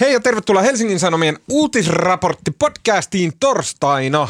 [0.00, 4.28] Hei ja tervetuloa Helsingin Sanomien uutisraportti podcastiin torstaina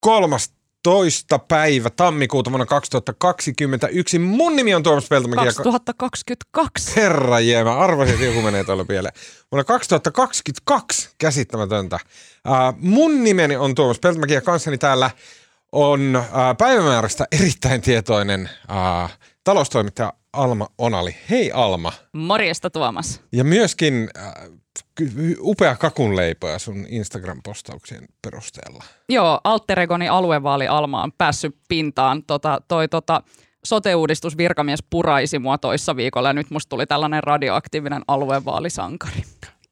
[0.00, 1.38] 13.
[1.38, 4.18] päivä tammikuuta vuonna 2021.
[4.18, 5.44] Mun nimi on Tuomas Peltomäki.
[5.44, 6.96] 2022.
[6.96, 9.14] Herra jee, mä arvasin, että joku menee tuolla pieleen.
[9.52, 11.98] Vuonna 2022, käsittämätöntä.
[12.48, 15.10] Uh, mun nimeni on Tuomas Peltomäki ja kanssani täällä
[15.72, 16.24] on
[16.58, 19.10] päivämäärästä erittäin tietoinen uh,
[19.44, 21.16] taloustoimittaja Alma Onali.
[21.30, 21.92] Hei Alma.
[22.12, 23.20] Morjesta Tuomas.
[23.32, 24.34] Ja myöskin äh,
[25.40, 28.84] upea kakunleipoja sun Instagram-postauksien perusteella.
[29.08, 32.22] Joo, Alteregoni aluevaali Alma on päässyt pintaan.
[32.24, 33.22] Tota, toi tota,
[33.64, 39.22] sote-uudistus virkamies puraisi mua toissa viikolla ja nyt musta tuli tällainen radioaktiivinen aluevaalisankari.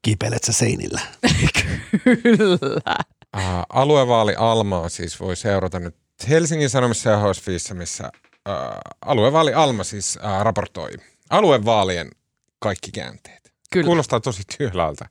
[0.03, 1.01] Kipelet sä seinillä?
[2.23, 2.97] Kyllä.
[3.37, 5.97] Äh, aluevaali Almaa siis voi seurata nyt
[6.29, 8.11] Helsingin Sanomissa ja HSFissä, missä
[8.51, 10.91] äh, aluevaali Alma siis äh, raportoi
[11.31, 12.11] aluevaalien
[12.59, 13.53] kaikki käänteet.
[13.71, 13.87] Kyllä.
[13.87, 15.09] Kuulostaa tosi tyhjältä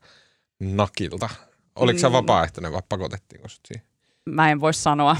[0.59, 1.29] nakilta.
[1.75, 2.01] Oliko mm.
[2.01, 3.87] se vapaaehtoinen vai pakotettiinko sut siihen?
[4.25, 5.11] Mä en voi sanoa.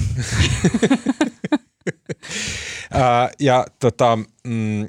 [2.94, 4.88] äh, ja tota, mm,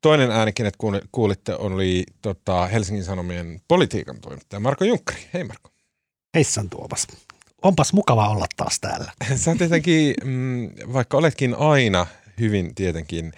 [0.00, 0.74] toinen ääni, kenet
[1.12, 5.28] kuulitte, oli tota, Helsingin Sanomien politiikan toimittaja Marko Junkkari.
[5.34, 5.70] Hei Marko.
[6.34, 7.06] Heissan Tuomas.
[7.62, 9.12] Onpas mukava olla taas täällä.
[9.36, 12.06] Sä tietenkin, mm, vaikka oletkin aina
[12.40, 13.32] hyvin tietenkin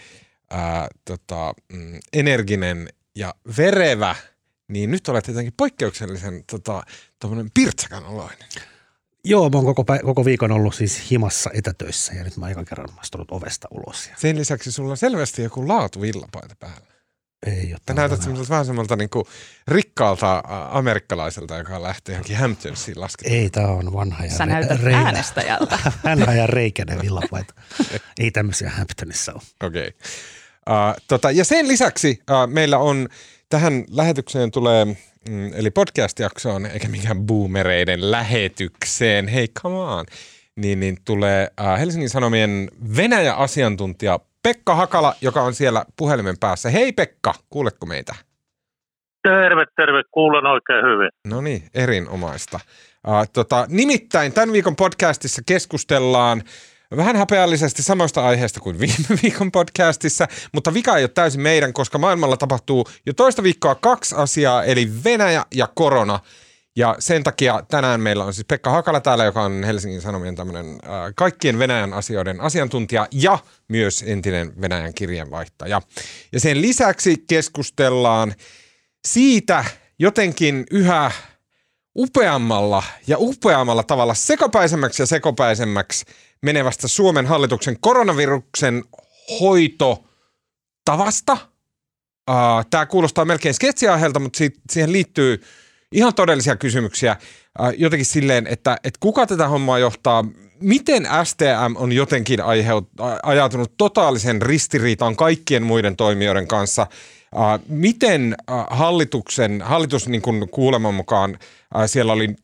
[0.51, 4.17] ää, tota, mm, energinen ja verevä,
[4.69, 6.83] niin nyt olet tietenkin poikkeuksellisen tota,
[7.55, 8.49] pirtsakan oloinen.
[9.25, 12.89] Joo, mä oon koko, koko viikon ollut siis himassa etätöissä ja nyt mä aika kerran
[12.97, 14.07] astunut ovesta ulos.
[14.07, 14.15] Ja...
[14.19, 16.90] Sen lisäksi sulla on selvästi joku laatu villapaita päällä.
[17.47, 17.97] Ei ole.
[17.97, 19.25] näytät semmoiselta vähän semmoilta niin kuin
[19.69, 23.37] rikkaalta amerikkalaiselta, joka lähtee johonkin Hamptonsiin laskemaan.
[23.37, 24.99] Ei, tämä on vanha ja Sä näytät reilä.
[24.99, 25.79] äänestäjältä.
[26.05, 27.55] vanha ja reikäinen villapaita.
[28.19, 29.43] Ei tämmöisiä Hamptonissa ole.
[29.63, 29.89] Okei.
[29.89, 30.01] Okay.
[30.71, 33.09] Uh, tota, ja sen lisäksi uh, meillä on
[33.49, 40.07] tähän lähetykseen tulee, mm, eli podcast-jaksoon, eikä mikään boomereiden lähetykseen, hei come on,
[40.57, 46.71] niin, niin tulee uh, Helsingin Sanomien Venäjä-asiantuntija Pekka Hakala, joka on siellä puhelimen päässä.
[46.71, 48.15] Hei Pekka, kuuletko meitä?
[49.23, 50.03] Terve, terve.
[50.11, 51.11] Kuulen oikein hyvin.
[51.27, 52.61] No niin, erinomaista.
[53.09, 56.43] Uh, tota, nimittäin tämän viikon podcastissa keskustellaan
[56.97, 61.99] vähän häpeällisesti samoista aiheista kuin viime viikon podcastissa, mutta vika ei ole täysin meidän, koska
[61.99, 66.19] maailmalla tapahtuu jo toista viikkoa kaksi asiaa, eli Venäjä ja korona–
[66.81, 70.67] ja sen takia tänään meillä on siis Pekka Hakala täällä, joka on Helsingin Sanomien tämmöinen
[70.67, 70.81] äh,
[71.17, 75.83] kaikkien Venäjän asioiden asiantuntija ja myös entinen Venäjän kirjanvaihtaja.
[76.33, 78.35] Ja sen lisäksi keskustellaan
[79.09, 79.65] siitä
[79.99, 81.11] jotenkin yhä
[81.97, 86.05] upeammalla ja upeammalla tavalla sekopäisemmäksi ja sekopäisemmäksi
[86.43, 88.85] menevästä Suomen hallituksen koronaviruksen
[89.41, 91.37] hoitotavasta.
[92.71, 94.39] Tämä kuulostaa melkein sketsiaiheelta, mutta
[94.71, 95.41] siihen liittyy–
[95.93, 97.11] ihan todellisia kysymyksiä.
[97.11, 100.25] Äh, jotenkin silleen, että, että kuka tätä hommaa johtaa,
[100.61, 102.89] miten STM on jotenkin aiheut,
[103.23, 110.95] ajatunut totaalisen ristiriitaan kaikkien muiden toimijoiden kanssa, äh, miten äh, hallituksen, hallitus niin kuin kuuleman
[110.95, 111.39] mukaan
[111.87, 112.37] siellä oli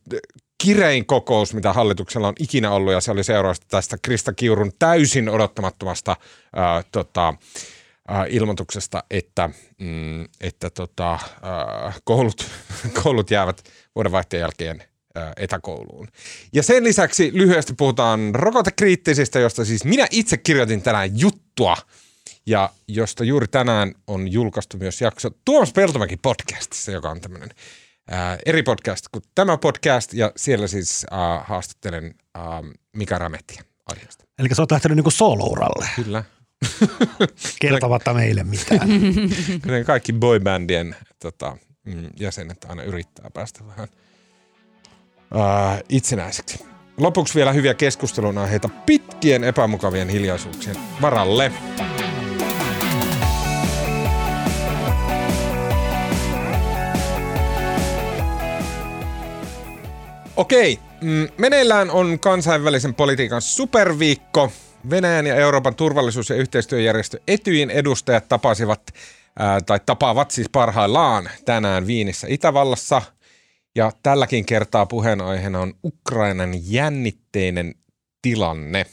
[0.58, 5.28] kirein kokous, mitä hallituksella on ikinä ollut, ja se oli seurausta tästä Krista Kiurun täysin
[5.28, 6.16] odottamattomasta
[6.56, 7.34] ää, tota,
[8.28, 12.46] ilmoituksesta, että, mm, että tota, äh, koulut,
[13.02, 13.62] koulut jäävät
[13.94, 14.82] vuodenvaihteen jälkeen
[15.16, 16.08] äh, etäkouluun.
[16.52, 21.76] Ja sen lisäksi lyhyesti puhutaan rokotekriittisistä, josta siis minä itse kirjoitin tänään juttua,
[22.46, 27.48] ja josta juuri tänään on julkaistu myös jakso Tuomas Peltomäki podcastissa, joka on tämmöinen
[28.12, 32.42] äh, eri podcast kuin tämä podcast, ja siellä siis äh, haastattelen äh,
[32.96, 34.24] Mika Rametia aiheesta.
[34.38, 35.88] Eli sä oot lähtenyt niinku solo-uralle.
[35.96, 36.24] Kyllä.
[37.60, 38.88] Kertomatta meille mitään.
[39.62, 43.88] Kuten kaikki boybandien tota, mm, jäsenet aina yrittää päästä vähän
[45.34, 46.64] uh, itsenäiseksi.
[46.96, 51.52] Lopuksi vielä hyviä keskustelun aiheita pitkien epämukavien hiljaisuuksien varalle.
[60.36, 64.52] Okei, mm, meneillään on kansainvälisen politiikan superviikko–
[64.90, 68.82] Venäjän ja Euroopan turvallisuus- ja yhteistyöjärjestö Etyin edustajat tapasivat
[69.38, 73.02] ää, tai tapaavat siis parhaillaan tänään Viinissä Itävallassa.
[73.74, 77.74] Ja tälläkin kertaa puheenaiheena on Ukrainan jännitteinen
[78.22, 78.86] tilanne.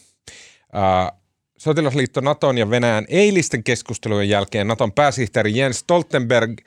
[0.74, 1.12] Ää,
[1.58, 6.62] Sotilasliitto Naton ja Venäjän eilisten keskustelujen jälkeen Naton pääsihteeri Jens Stoltenberg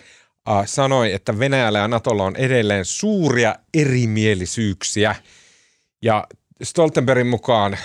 [0.47, 5.17] ää, sanoi, että Venäjällä ja Natolla on edelleen suuria erimielisyyksiä.
[6.03, 6.27] Ja
[6.63, 7.81] Stoltenbergin mukaan äh,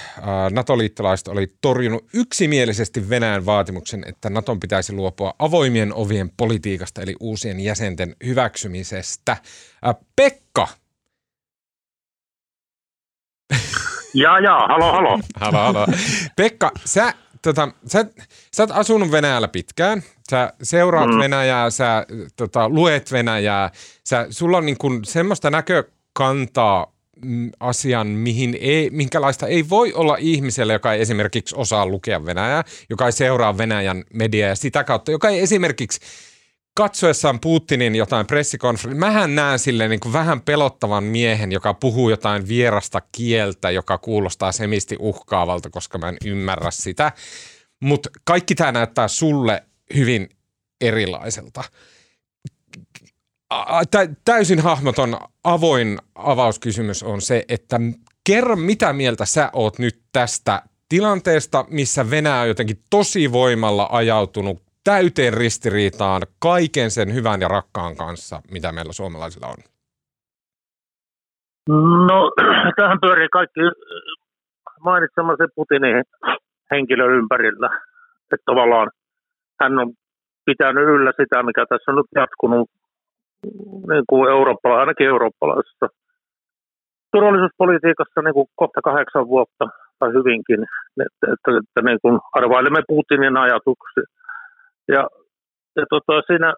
[0.51, 7.59] NATO-liittolaiset oli torjunut yksimielisesti Venäjän vaatimuksen, että Naton pitäisi luopua avoimien ovien politiikasta eli uusien
[7.59, 9.31] jäsenten hyväksymisestä.
[9.31, 10.67] Äh, Pekka!
[14.13, 15.19] Ja, ja, halo, halo.
[15.35, 15.87] halo, halo.
[16.35, 18.05] Pekka, sä, tota, sä,
[18.53, 20.03] sä oot asunut Venäjällä pitkään.
[20.29, 21.19] Sä seuraat mm.
[21.19, 23.69] Venäjää, sä tota, luet Venäjää.
[24.03, 26.93] Sä, sulla on niin kun semmoista näkökantaa
[27.59, 33.05] asian, mihin ei, minkälaista ei voi olla ihmiselle, joka ei esimerkiksi osaa lukea Venäjää, joka
[33.05, 35.99] ei seuraa Venäjän mediaa ja sitä kautta, joka ei esimerkiksi
[36.73, 42.47] katsoessaan Putinin jotain pressikonferenssia, mähän näen sille niin kuin vähän pelottavan miehen, joka puhuu jotain
[42.47, 47.11] vierasta kieltä, joka kuulostaa semisti uhkaavalta, koska mä en ymmärrä sitä.
[47.79, 49.63] Mutta kaikki tämä näyttää sulle
[49.95, 50.29] hyvin
[50.81, 51.63] erilaiselta
[54.25, 57.77] täysin hahmoton avoin avauskysymys on se, että
[58.27, 64.57] kerro mitä mieltä sä oot nyt tästä tilanteesta, missä Venäjä on jotenkin tosi voimalla ajautunut
[64.83, 69.57] täyteen ristiriitaan kaiken sen hyvän ja rakkaan kanssa, mitä meillä suomalaisilla on?
[72.07, 72.31] No,
[72.77, 73.59] tähän pyörii kaikki
[74.79, 76.03] mainitsemasi Putinin
[76.71, 77.69] henkilö ympärillä.
[78.33, 78.89] Että tavallaan
[79.61, 79.93] hän on
[80.45, 82.69] pitänyt yllä sitä, mikä tässä on nyt jatkunut
[83.91, 85.87] niin kuin Eurooppala, ainakin eurooppalaisessa
[87.11, 89.65] turvallisuuspolitiikassa niin kuin kohta kahdeksan vuotta
[89.99, 90.59] tai hyvinkin,
[91.05, 94.07] että, että, että niin kuin arvailemme Putinin ajatuksia.
[94.87, 95.03] Ja,
[95.75, 96.53] ja tota, siinä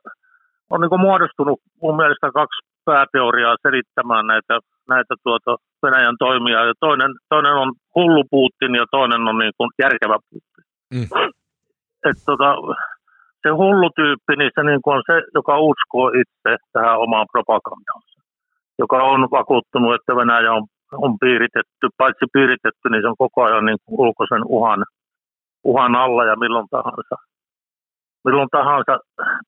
[0.70, 4.60] on niin kuin muodostunut mun mielestä kaksi pääteoriaa selittämään näitä,
[4.90, 6.66] näitä tuota Venäjän toimia.
[6.66, 10.64] Ja toinen, toinen on hullu Putin ja toinen on niin kuin järkevä Putin.
[10.94, 11.08] Mm.
[12.10, 12.50] Et tota,
[13.44, 18.20] se hullu tyyppi, se niin kuin on se, joka uskoo itse tähän omaan propagandaansa.
[18.80, 20.66] Joka on vakuuttunut, että Venäjä on,
[21.06, 24.84] on piiritetty, paitsi piiritetty, niin se on koko ajan niin ulkoisen uhan,
[25.64, 27.16] uhan alla ja milloin tahansa.
[28.26, 28.94] Milloin tahansa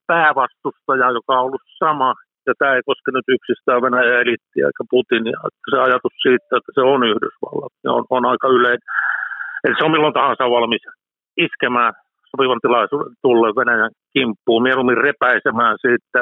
[0.07, 2.13] päävastustaja, joka on ollut sama,
[2.47, 6.71] ja tämä ei koske nyt yksistään Venäjän elittiä eikä Putinia, että se ajatus siitä, että
[6.75, 8.87] se on Yhdysvallat, on, on aika yleinen.
[9.63, 10.83] Eli se on milloin tahansa valmis
[11.37, 11.93] iskemään
[12.35, 16.19] sopivan tilaisuuden tulle Venäjän kimppuun, mieluummin repäisemään siitä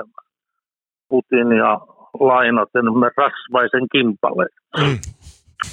[1.10, 1.72] Putinia
[2.20, 2.86] lainaten
[3.18, 4.46] rasvaisen kimpalle.
[4.80, 4.98] Mm.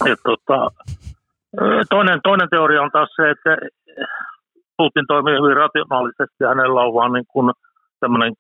[0.09, 0.59] Ja tota,
[1.91, 3.53] toinen, toinen teoria on taas se, että
[4.77, 7.51] Putin toimii hyvin rationaalisesti, hänellä on vaan niin kuin
[8.01, 8.33] tämmöinen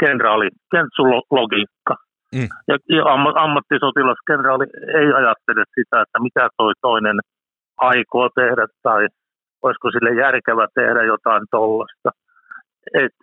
[0.00, 1.94] kenraali, kentsulogiikka.
[2.34, 2.48] Mm.
[2.68, 3.02] Ja, ja
[3.44, 4.66] ammattisotilaskenraali
[5.00, 7.18] ei ajattele sitä, että mitä toi toinen
[7.76, 9.06] aikoo tehdä tai
[9.62, 12.10] olisiko sille järkevä tehdä jotain tollasta.
[12.94, 13.14] Et,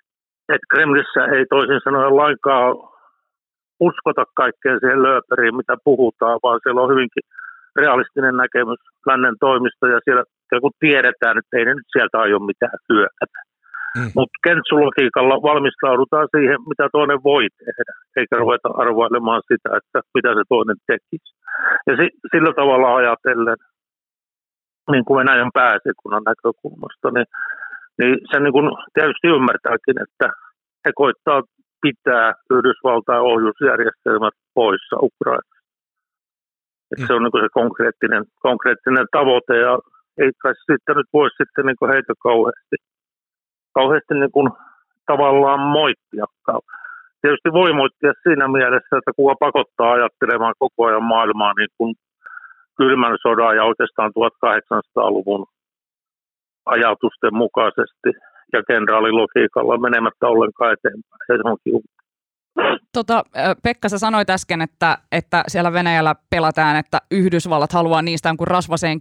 [0.53, 2.75] et Kremlissä ei toisin sanoen lainkaan
[3.79, 7.25] uskota kaikkeen siihen lööperiin, mitä puhutaan, vaan siellä on hyvinkin
[7.75, 10.23] realistinen näkemys lännen toimista ja siellä
[10.61, 13.39] kun tiedetään, että ei ne nyt sieltä aio mitään hyökätä.
[13.97, 14.11] Mm.
[14.15, 20.43] Mutta kentsulogiikalla valmistaudutaan siihen, mitä toinen voi tehdä, eikä ruveta arvailemaan sitä, että mitä se
[20.49, 21.31] toinen tekisi.
[21.87, 23.59] Ja si- sillä tavalla ajatellen
[24.91, 27.27] niin kuin Venäjän pääsekunnan näkökulmasta, niin,
[27.99, 30.27] niin sen niin kuin tietysti ymmärtääkin, että
[30.85, 31.41] he koittaa
[31.81, 35.55] pitää Yhdysvaltain ohjusjärjestelmät poissa Ukrainasta.
[36.99, 37.07] Mm.
[37.07, 39.73] Se on niin se konkreettinen, konkreettinen tavoite ja
[40.23, 42.75] ei kai sitten nyt voi sitten niin kuin heitä kauheasti,
[43.77, 44.49] kauheasti niin kuin
[45.11, 46.61] tavallaan moittiakaan.
[47.21, 51.95] Tietysti voi moittia siinä mielessä, että kuka pakottaa ajattelemaan koko ajan maailmaa niin kuin
[52.77, 55.45] kylmän sodan ja oikeastaan 1800-luvun
[56.65, 58.09] ajatusten mukaisesti
[58.53, 61.19] ja kenraalilogiikalla menemättä ollenkaan eteenpäin.
[61.27, 61.81] Se on
[62.93, 63.23] Tota,
[63.63, 68.99] Pekka, sä sanoit äsken, että, että siellä Venäjällä pelataan, että Yhdysvallat haluaa niistä kuin rasvaseen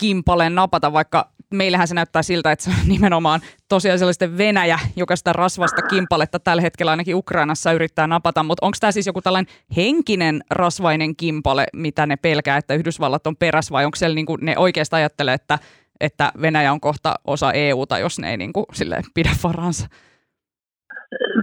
[0.00, 3.40] kimpaleen napata, vaikka meillähän se näyttää siltä, että se on nimenomaan
[3.78, 8.92] sellaisten Venäjä, joka sitä rasvasta kimpaletta tällä hetkellä ainakin Ukrainassa yrittää napata, mutta onko tämä
[8.92, 13.96] siis joku tällainen henkinen rasvainen kimpale, mitä ne pelkää, että Yhdysvallat on peräs vai onko
[13.96, 15.58] siellä niin kuin ne oikeastaan ajattelee, että,
[16.00, 19.88] että Venäjä on kohta osa EUta, jos ne ei niin kuin, silleen, pidä varansa?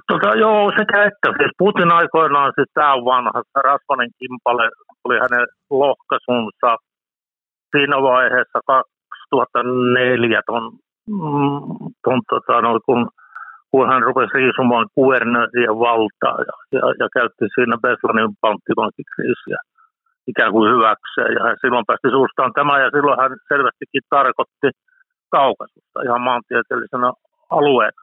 [0.08, 1.28] Tota, joo, sekä että.
[1.38, 4.70] Siis Putin aikoinaan, siis tämä on vanha, rasvainen kimpale
[5.04, 6.78] oli hänen lohkaisunsa
[7.72, 8.60] siinä vaiheessa
[9.32, 10.72] 2004 ton,
[12.04, 13.08] ton, tota, no, kun,
[13.72, 19.60] kun hän rupesi riisumaan kuvernöörien valtaa ja, ja, ja käytti siinä Beslanin panttivankikriisiä
[20.32, 21.32] ikään kuin hyväkseen.
[21.36, 24.70] Ja hän silloin päästi suustaan tämä ja silloin hän selvästikin tarkoitti
[25.36, 27.10] kaukasusta ihan maantieteellisenä
[27.58, 28.02] alueena,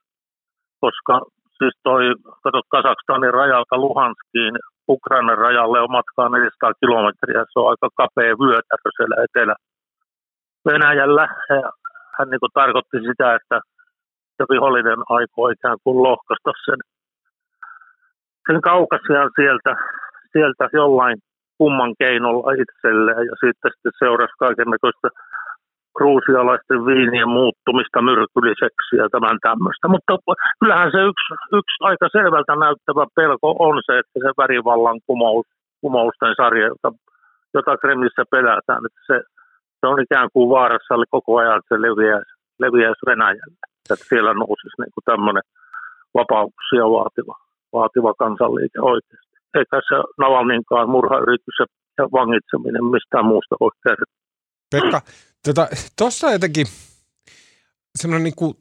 [0.80, 1.14] koska
[1.58, 2.02] siis toi,
[2.42, 4.54] katsot Kazakstanin rajalta Luhanskiin
[4.88, 7.40] Ukrainan rajalle on matkaa 400 kilometriä.
[7.52, 9.54] Se on aika kapea vyötärö siellä etelä
[10.66, 11.28] Venäjällä.
[12.18, 13.60] Hän niin kuin tarkoitti sitä, että
[14.50, 16.80] vihollinen aikoo ikään kuin lohkaista sen,
[18.46, 19.76] sen kaukasiaan sieltä,
[20.32, 21.18] sieltä jollain
[21.58, 25.08] kumman keinolla itselleen ja sitten, sitten seurasi kaiken näköistä
[25.96, 29.86] kruusialaisten viinien muuttumista myrkylliseksi ja tämän tämmöistä.
[29.88, 30.12] Mutta
[30.60, 31.28] kyllähän se yksi,
[31.58, 35.46] yksi aika selvältä näyttävä pelko on se, että se värivallan kumous,
[35.80, 36.90] kumousten sarja, jota,
[37.54, 39.16] jota Kremlissä pelätään, että se,
[39.84, 42.32] se on ikään kuin vaarassa eli koko ajan, että se leviäisi,
[42.64, 43.62] leviäisi Venäjälle.
[43.90, 45.44] Että siellä nousisi niin kuin tämmöinen
[46.18, 47.34] vapauksia vaativa,
[47.72, 49.36] vaativa kansanliike oikeasti.
[49.58, 51.58] Eikä se Navalninkaan murhayritys
[51.98, 54.14] ja vangitseminen mistään muusta voi kertoa.
[54.72, 55.00] Pekka,
[55.98, 56.66] tuossa tota, jotenkin
[57.98, 58.54] semmoinen niin kuin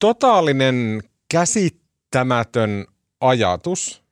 [0.00, 0.76] totaalinen
[1.34, 2.86] käsittämätön
[3.20, 4.02] ajatus,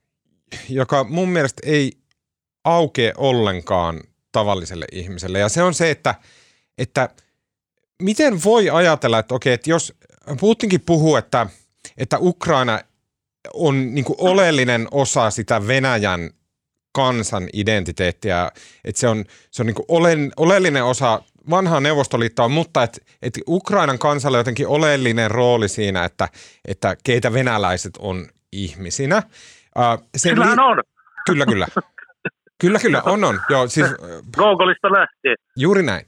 [0.69, 1.91] joka mun mielestä ei
[2.65, 3.95] aukea ollenkaan
[4.31, 5.39] tavalliselle ihmiselle.
[5.39, 6.15] Ja se on se, että,
[6.77, 7.09] että
[8.01, 9.93] miten voi ajatella, että okei, että jos
[10.39, 11.47] Putinkin puhuu, että,
[11.97, 12.79] että Ukraina
[13.53, 16.29] on niin kuin oleellinen osa sitä Venäjän
[16.91, 18.51] kansan identiteettiä,
[18.83, 19.85] että se on, se on niin kuin
[20.37, 26.29] oleellinen osa vanhaa Neuvostoliittoa, mutta että et Ukrainan kansalla on jotenkin oleellinen rooli siinä, että,
[26.67, 29.23] että keitä venäläiset on ihmisinä.
[30.17, 30.83] Sen Kyllähän li- on.
[31.25, 31.67] Kyllä, kyllä.
[32.61, 33.41] Kyllä, kyllä, on, on.
[33.49, 33.87] Joo, siis,
[34.37, 35.35] Googleista lähtien.
[35.55, 36.05] Juuri näin.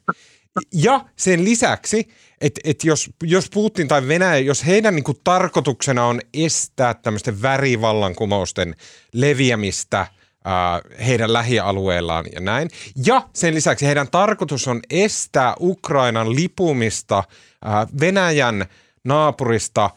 [0.73, 2.09] Ja sen lisäksi,
[2.41, 8.75] että et jos, jos Putin tai Venäjä, jos heidän niinku tarkoituksena on estää tämmöisten värivallankumousten
[9.13, 10.07] leviämistä–
[11.05, 12.69] heidän lähialueillaan ja näin.
[13.05, 17.23] Ja sen lisäksi heidän tarkoitus on estää Ukrainan lipumista
[17.99, 18.65] Venäjän
[19.03, 19.89] naapurista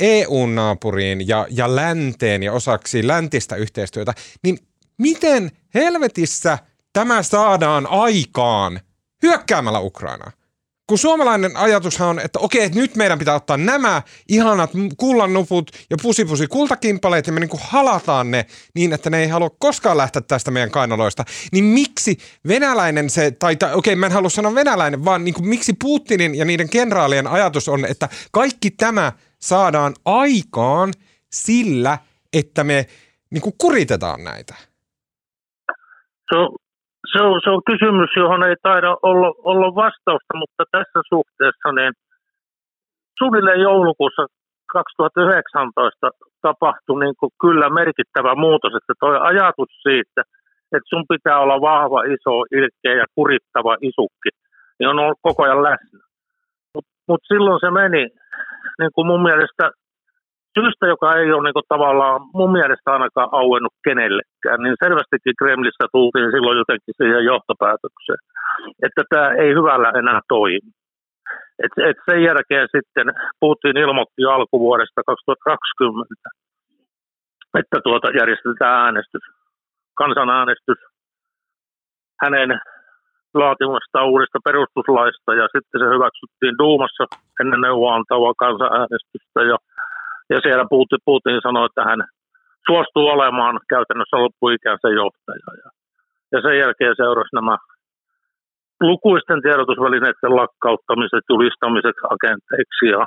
[0.00, 4.58] EU-naapuriin ja, ja länteen ja osaksi läntistä yhteistyötä, niin
[4.98, 6.58] miten helvetissä
[6.92, 8.80] tämä saadaan aikaan
[9.22, 10.32] hyökkäämällä Ukrainaan?
[10.92, 15.96] kun suomalainen ajatushan on, että okei, että nyt meidän pitää ottaa nämä ihanat kullannuput ja
[16.02, 20.50] pusipusi kultakimpaleet ja me niin halataan ne niin, että ne ei halua koskaan lähteä tästä
[20.50, 25.24] meidän kainaloista, niin miksi venäläinen se, tai, tai okei, mä en halua sanoa venäläinen, vaan
[25.24, 30.92] niin kuin, miksi Putinin ja niiden kenraalien ajatus on, että kaikki tämä saadaan aikaan
[31.32, 31.98] sillä,
[32.32, 32.86] että me
[33.30, 34.54] niin kuin kuritetaan näitä?
[36.32, 36.48] On,
[37.12, 41.92] se on, se on kysymys, johon ei taida olla, olla vastausta, mutta tässä suhteessa niin
[43.18, 44.26] suunnilleen joulukuussa
[44.72, 46.10] 2019
[46.42, 50.22] tapahtui niin kuin kyllä merkittävä muutos, että tuo ajatus siitä,
[50.74, 54.30] että sun pitää olla vahva, iso, ilkeä ja kurittava isukki,
[54.78, 55.98] niin on ollut koko ajan läsnä.
[56.74, 58.02] Mutta mut silloin se meni
[58.78, 59.70] niin kuin mun mielestä
[60.56, 66.30] syystä, joka ei ole niin tavallaan mun mielestä ainakaan auennut kenellekään, niin selvästikin Kremlissä tultiin
[66.34, 68.22] silloin jotenkin siihen johtopäätökseen,
[68.86, 70.70] että tämä ei hyvällä enää toimi.
[71.64, 73.06] Et, et sen jälkeen sitten
[73.40, 76.14] Putin ilmoitti alkuvuodesta 2020,
[77.60, 79.24] että tuota järjestetään äänestys,
[80.00, 80.80] kansanäänestys
[82.22, 82.50] hänen
[83.34, 87.04] laatimasta uudesta perustuslaista ja sitten se hyväksyttiin Duumassa
[87.40, 89.56] ennen neuvoantavaa kansanäänestystä ja
[90.32, 92.00] ja siellä Putin, Putin sanoi, että hän
[92.66, 95.48] suostuu olemaan käytännössä loppuikänsä johtaja.
[95.62, 95.70] Ja,
[96.32, 97.56] ja sen jälkeen seurasi nämä
[98.80, 103.02] lukuisten tiedotusvälineiden lakkauttamiset, julistamiset agenteiksi ja,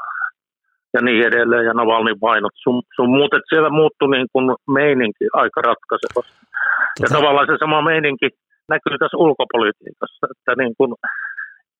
[0.94, 3.34] ja niin edelleen, ja Navalnin vainot sun, sun muut.
[3.34, 4.46] Että siellä muuttui niin kuin
[4.78, 6.40] meininki aika ratkaisevasti.
[6.46, 7.02] Tota...
[7.02, 8.28] Ja tavallaan se sama meininki
[8.74, 10.92] näkyy tässä ulkopolitiikassa, että niin kuin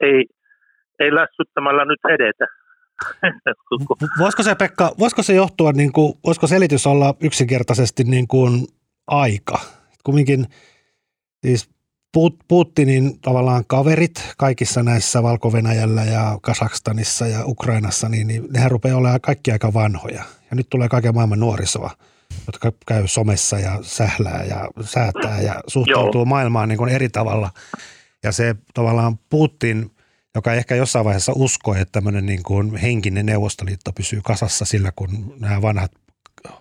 [0.10, 0.26] ei,
[1.00, 2.46] ei lässyttämällä nyt edetä,
[4.20, 8.68] Voisiko se Pekka, voisiko se johtua, niin kuin, voisiko selitys olla yksinkertaisesti niin kuin
[9.08, 9.60] aika?
[10.04, 10.48] Kumminkin
[11.46, 11.70] siis
[12.48, 15.52] Putinin tavallaan kaverit kaikissa näissä valko
[16.10, 20.24] ja Kasakstanissa ja Ukrainassa, niin, niin nehän rupeaa olemaan kaikki aika vanhoja.
[20.50, 21.92] Ja nyt tulee kaiken maailman nuorisoa,
[22.48, 26.26] jotka käy somessa ja sählää ja säätää ja suhtautuu Joo.
[26.26, 27.52] maailmaan niin kuin eri tavalla.
[28.24, 29.92] Ja se tavallaan Putin–
[30.36, 35.36] joka ehkä jossain vaiheessa uskoi, että tämmöinen niin kuin henkinen neuvostoliitto pysyy kasassa sillä, kun
[35.40, 35.92] nämä vanhat,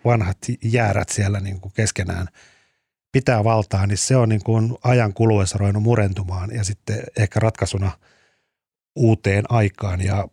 [0.04, 2.28] vanhat jäärät siellä niin kuin keskenään
[3.12, 7.90] pitää valtaa, niin se on niin kuin ajan kuluessa ruvennut murentumaan ja sitten ehkä ratkaisuna
[8.96, 10.28] uuteen aikaan ja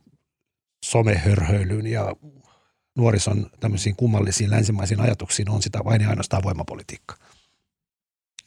[0.86, 2.16] somehörhöilyyn ja
[2.98, 7.16] nuorison tämmöisiin kummallisiin länsimaisiin ajatuksiin on sitä vain ja ainoastaan voimapolitiikka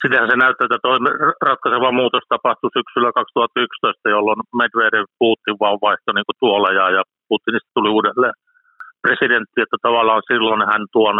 [0.04, 0.94] sittenhän se näyttää, että tuo
[1.48, 7.90] ratkaiseva muutos tapahtui syksyllä 2011, jolloin Medvedev Putin vaan vaihtoi niin tuoleja ja Putinista tuli
[7.96, 8.36] uudelleen
[9.04, 11.16] presidentti, että tavallaan silloin hän tuon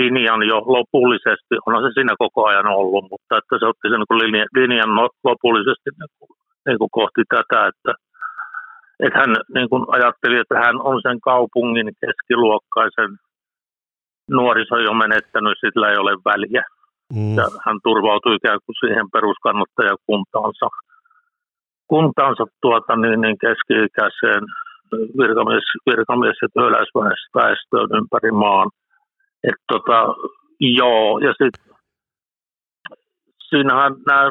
[0.00, 4.20] linjan jo lopullisesti, onhan se siinä koko ajan ollut, mutta että se otti sen niin
[4.22, 6.30] linjan, linjan no, lopullisesti niin kuin,
[6.66, 7.92] niin kuin kohti tätä, että,
[9.04, 13.10] että hän niin kuin ajatteli, että hän on sen kaupungin keskiluokkaisen
[14.30, 16.64] nuoriso jo menettänyt, sillä ei ole väliä.
[17.14, 17.36] Mm.
[17.38, 20.68] Ja hän turvautui ikään kuin siihen peruskannattajakuntaansa
[21.92, 24.44] kuntaansa tuota, niin, niin keski-ikäiseen
[25.20, 28.68] virkamies, virkamies- ja työläisväestöön ympäri maan.
[29.48, 29.98] Et tota,
[30.60, 31.74] joo, ja sitten
[33.48, 34.24] siinähän nämä,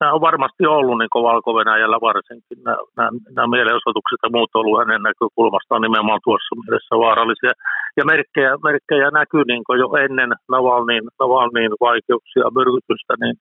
[0.00, 5.82] nämä on varmasti ollut niin Valko-Venäjällä varsinkin, nämä, nämä, mielenosoitukset ja muut ollut hänen näkökulmastaan
[5.82, 7.52] nimenomaan tuossa mielessä vaarallisia.
[7.98, 13.36] Ja merkkejä, merkkejä näkyy niin jo ennen Navalnin, Navalnin vaikeuksia ja myrkytystä, niin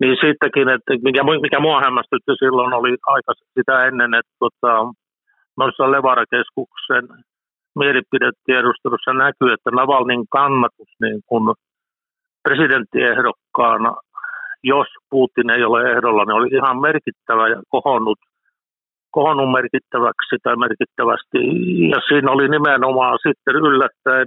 [0.00, 4.72] niin sittenkin, että mikä, mikä mua hämmästytti silloin oli aika sitä ennen, että tota,
[5.60, 7.06] noissa Levara-keskuksen
[7.78, 11.54] mielipidetiedustelussa näkyy, että Navalnin kannatus niin kun
[12.42, 13.92] presidenttiehdokkaana,
[14.64, 18.18] jos Putin ei ole ehdolla, niin oli ihan merkittävä ja kohonnut,
[19.10, 21.38] kohonnut merkittäväksi tai merkittävästi.
[21.92, 24.26] Ja siinä oli nimenomaan sitten yllättäen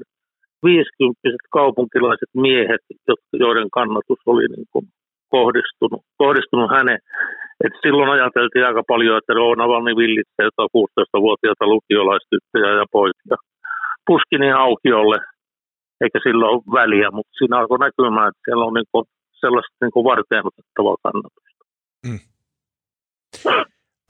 [0.64, 2.84] 50 kaupunkilaiset miehet,
[3.34, 4.86] joiden kannatus oli niin kuin
[5.30, 7.02] kohdistunut, kohdistunut häneen.
[7.66, 13.38] Et silloin ajateltiin aika paljon, että no, Navalny villitsee jotain 16-vuotiaita lukiolaistyttöjä ja poikia
[14.08, 15.18] Puskinin aukiolle,
[16.04, 19.00] eikä sillä ole väliä, mutta siinä alkoi näkymään, että siellä on niinku
[19.44, 21.64] sellaista niinku varteen otettavaa kannatusta.
[22.08, 22.20] Mm.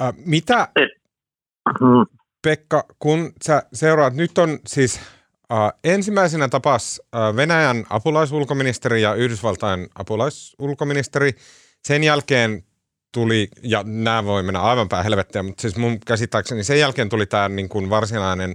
[0.02, 0.92] Äh, mitä, Et,
[1.82, 2.18] mm.
[2.42, 5.02] Pekka, kun sä seuraat, nyt on siis
[5.52, 11.32] Uh, ensimmäisenä tapas uh, Venäjän apulaisulkoministeri ja Yhdysvaltain apulaisulkoministeri.
[11.84, 12.64] Sen jälkeen
[13.14, 17.26] tuli, ja nämä voi mennä aivan päin helvettiä, mutta siis mun käsittääkseni sen jälkeen tuli
[17.26, 18.54] tämä niin kuin varsinainen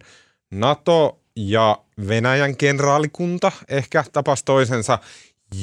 [0.51, 4.99] NATO ja Venäjän kenraalikunta ehkä tapas toisensa.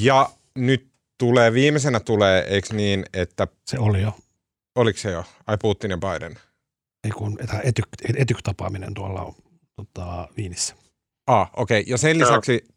[0.02, 3.48] Ja nyt tulee, viimeisenä tulee, eikö niin, että...
[3.66, 4.14] Se oli jo.
[4.76, 5.24] Oliko se jo?
[5.48, 6.40] Ai Putin ja Biden.
[7.04, 9.34] Ei kun etyk, etyk-tapaaminen tuolla on
[9.76, 10.76] tota, Viinissä.
[11.28, 11.82] Ah, okei.
[11.82, 11.92] Okay.
[11.92, 12.76] Ja sen lisäksi no.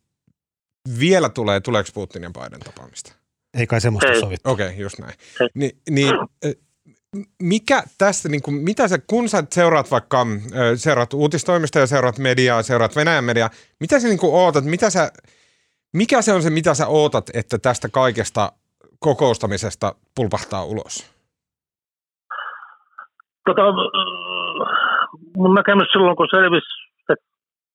[0.98, 3.12] vielä tulee, tuleeko Putin ja Biden tapaamista?
[3.54, 4.20] Ei kai semmoista Ei.
[4.20, 4.50] sovittu.
[4.50, 5.14] Okei, okay, just näin.
[5.54, 6.14] Ni, niin,
[7.42, 10.26] mikä tässä, niin kuin, mitä sä, kun sä seuraat vaikka,
[10.76, 15.12] seuraat uutistoimista ja seuraat mediaa, seuraat Venäjän mediaa, mitä sä niin kuin ootat, mitä sä,
[15.92, 18.52] mikä se on se, mitä sä ootat, että tästä kaikesta
[18.98, 21.18] kokoustamisesta pulpahtaa ulos?
[23.46, 23.62] Tota,
[25.36, 26.78] mun näkemys silloin, kun selvisi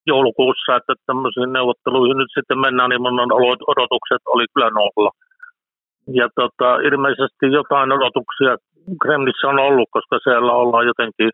[0.08, 3.20] joulukuussa, että tämmöisiin neuvotteluihin nyt sitten mennään, niin mun
[3.74, 5.12] odotukset oli kyllä nolla.
[6.20, 8.58] Ja tota, ilmeisesti jotain odotuksia
[9.04, 11.32] Kremlissä on ollut, koska siellä ollaan jotenkin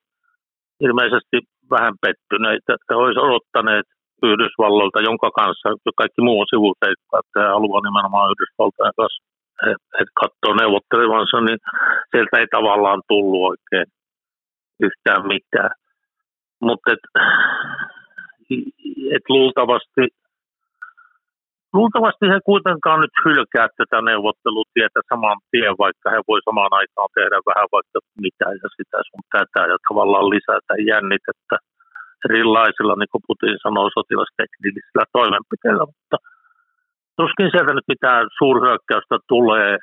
[0.80, 1.38] ilmeisesti
[1.76, 3.88] vähän pettyneitä, että olisi odottaneet
[4.28, 9.22] Yhdysvalloilta, jonka kanssa kaikki muu on sivuseikka, että he haluaa nimenomaan Yhdysvaltain kanssa
[9.66, 9.72] he,
[10.22, 11.60] katsoo neuvottelevansa, niin
[12.12, 13.88] sieltä ei tavallaan tullut oikein
[14.88, 15.72] yhtään mitään.
[16.62, 16.92] Mutta
[19.16, 20.04] että luultavasti,
[21.74, 27.38] luultavasti he kuitenkaan nyt hylkää tätä neuvottelutietä saman tien, vaikka he voi samaan aikaan tehdä
[27.50, 31.56] vähän vaikka mitä ja sitä sun tätä ja tavallaan lisätä jännitettä
[32.28, 36.18] erilaisilla, niin kuin Putin sanoo, sotilasteknillisillä toimenpiteillä, mutta
[37.18, 39.78] tuskin sieltä nyt mitään suurhyökkäystä tulee.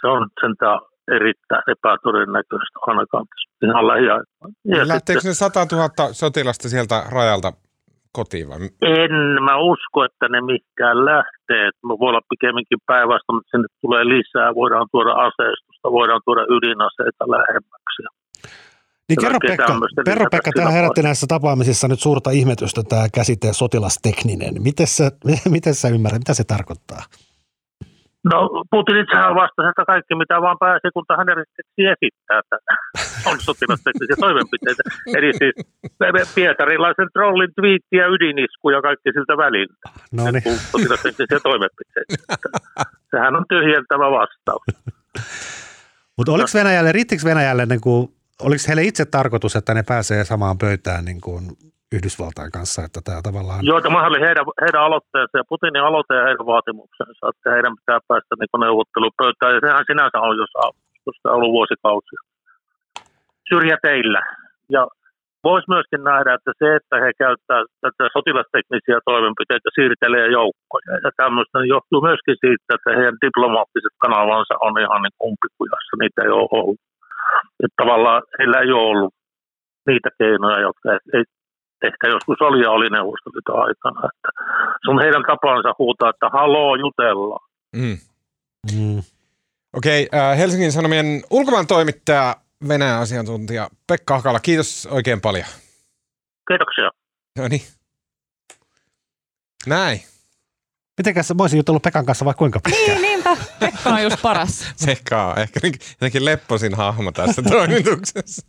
[0.00, 0.80] Se on sentään
[1.18, 3.26] erittäin epätodennäköistä ainakaan
[3.66, 4.54] ihan lähiaikoina.
[4.94, 7.50] Lähteekö sitten, ne 100 000 sotilasta sieltä rajalta
[8.18, 8.58] kotiin vai?
[8.98, 9.14] En
[9.48, 11.64] mä usko, että ne mihinkään lähtee.
[11.88, 14.54] Me voi olla pikemminkin päinvastoin, mutta sinne tulee lisää.
[14.54, 18.02] Voidaan tuoda aseistusta, voidaan tuoda ydinaseita lähemmäksi.
[19.12, 24.54] Niin kerro Pekka, kerro Pekka tämä herätti näissä tapaamisissa nyt suurta ihmetystä tämä käsite sotilastekninen.
[24.62, 25.10] Miten sä,
[25.56, 27.02] miten sä ymmärrät, mitä se tarkoittaa?
[28.30, 28.38] No
[28.70, 32.56] Putin itsehän vastasi, että kaikki mitä vaan pääsi, kun hän erityisesti esittää, että
[33.30, 34.82] on sotilasteknisiä toimenpiteitä.
[35.16, 35.54] Eli siis
[36.34, 39.86] pietarilaisen trollin twiitti ja ydinisku ja kaikki siltä väliltä.
[40.12, 40.58] No niin.
[40.72, 42.14] Sotilasteknisiä toimenpiteitä.
[43.10, 44.66] Sehän on tyhjentävä vastaus.
[46.16, 48.08] Mutta oliko Venäjälle, riittikö Venäjälle, niin kuin,
[48.46, 51.42] oliko heille itse tarkoitus, että ne pääsee samaan pöytään niin kuin
[51.96, 53.60] Yhdysvaltain kanssa, että tämä tavallaan...
[53.70, 58.00] Joo, tämä oli heidän, heidän aloitteensa ja Putinin aloite ja heidän vaatimuksensa, että heidän pitää
[58.08, 62.20] päästä niin neuvottelupöytään ja sehän sinänsä on jo saavutusta ollut vuosikausia
[63.50, 64.22] syrjäteillä.
[64.74, 64.82] Ja
[65.48, 71.54] voisi myöskin nähdä, että se, että he käyttää tätä sotilasteknisiä toimenpiteitä, siirtelee joukkoja ja tämmöistä,
[71.58, 76.48] niin johtuu myöskin siitä, että heidän diplomaattiset kanavansa on ihan niin umpikujassa, niitä ei ole
[76.60, 76.80] ollut.
[77.64, 79.14] Että tavallaan heillä ei ole ollut
[79.86, 81.24] niitä keinoja, jotka ei
[81.84, 84.08] ehkä joskus oli ja oli Neuvostoliiton aikana.
[84.12, 84.28] Että
[84.84, 87.48] sun heidän tapansa huutaa, että haloo, jutellaan.
[87.76, 87.98] Mm.
[88.76, 89.02] Mm.
[89.76, 92.36] Okei, okay, äh, Helsingin Sanomien ulkomaan toimittaja,
[92.68, 95.46] Venäjän asiantuntija Pekka Hakala, kiitos oikein paljon.
[96.48, 96.90] Kiitoksia.
[97.38, 97.62] No niin.
[99.66, 100.00] Näin.
[101.02, 102.86] Mitenkäs mä olisin jutellut Pekan kanssa vai kuinka pitkään?
[102.86, 103.36] Niin, niinpä.
[103.60, 104.64] Pekka on just paras.
[104.86, 105.60] Pekka on ehkä
[105.90, 108.46] jotenkin lepposin hahmo tässä toimituksessa.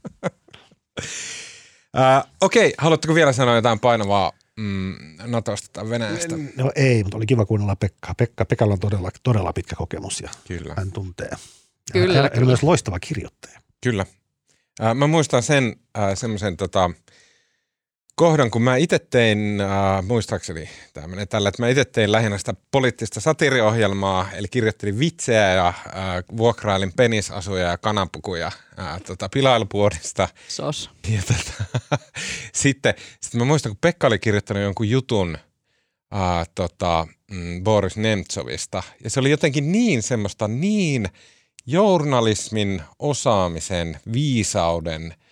[1.01, 6.35] uh, Okei, okay, haluatteko vielä sanoa jotain painavaa mm, Natosta tai Venäjästä?
[6.57, 8.13] No ei, mutta oli kiva kuunnella Pekkaa.
[8.17, 10.73] Pekka, Pekalla on todella, todella pitkä kokemus ja kyllä.
[10.77, 11.31] hän tuntee.
[11.93, 12.45] Kyllä, hän, kyllä.
[12.45, 13.59] myös loistava kirjoittaja.
[13.83, 14.05] Kyllä.
[14.81, 16.91] Uh, mä muistan sen uh, semmoisen tota,
[18.15, 22.37] kohdan, kun mä itse tein, äh, muistaakseni tämä menee tällä, että mä itse tein lähinnä
[22.37, 25.75] sitä poliittista satiriohjelmaa, eli kirjoittelin vitsejä ja äh,
[26.37, 30.29] vuokrailin penisasuja ja kananpukuja äh, tota, pilailupuodista.
[30.47, 30.89] Sos.
[31.09, 31.87] Ja tota,
[32.53, 35.37] sitten, sitten mä muistan, kun Pekka oli kirjoittanut jonkun jutun
[36.13, 41.07] äh, tota, mm, Boris Nemtsovista, ja se oli jotenkin niin semmoista niin
[41.65, 45.13] journalismin osaamisen, viisauden–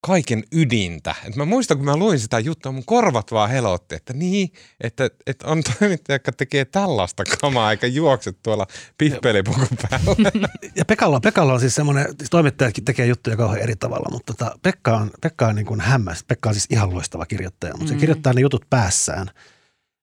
[0.00, 1.14] kaiken ydintä.
[1.24, 5.10] Et mä muistan, kun mä luin sitä juttua, mun korvat vaan helotti, että niin, että,
[5.26, 8.66] että on toimittaja, joka tekee tällaista kamaa, eikä juokse tuolla
[8.98, 10.48] pippelipukun päällä.
[10.76, 14.58] Ja Pekalla, Pekalla on siis semmoinen, siis toimittajatkin tekee juttuja kauhean eri tavalla, mutta tota,
[14.62, 16.24] Pekka on, Pekka on niin kuin hämmäs.
[16.24, 17.96] Pekka on siis ihan loistava kirjoittaja, mutta mm.
[17.96, 19.30] se kirjoittaa ne jutut päässään.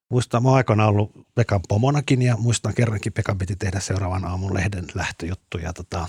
[0.10, 4.53] Muistan, mä oon aikana ollut Pekan pomonakin ja muistan kerrankin Pekan piti tehdä seuraavan aamun
[4.53, 6.08] lehden lähtöjuttu ja tota,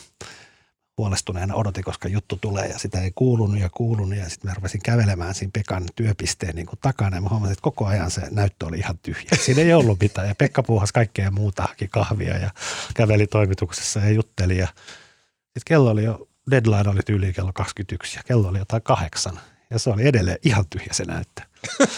[0.99, 4.83] huolestuneena odotin, koska juttu tulee ja sitä ei kuulunut ja kuulunut ja sitten mä rupesin
[4.83, 8.67] kävelemään siinä Pekan työpisteen niin kuin takana ja mä huomasin, että koko ajan se näyttö
[8.67, 9.31] oli ihan tyhjä.
[9.41, 12.51] Siinä ei ollut mitään ja Pekka puuhasi kaikkea muuta, haki kahvia ja
[12.95, 18.23] käveli toimituksessa ja jutteli ja sitten kello oli jo, deadline oli tyyli kello 21 ja
[18.23, 21.43] kello oli jotain kahdeksan ja se oli edelleen ihan tyhjä se näyttö.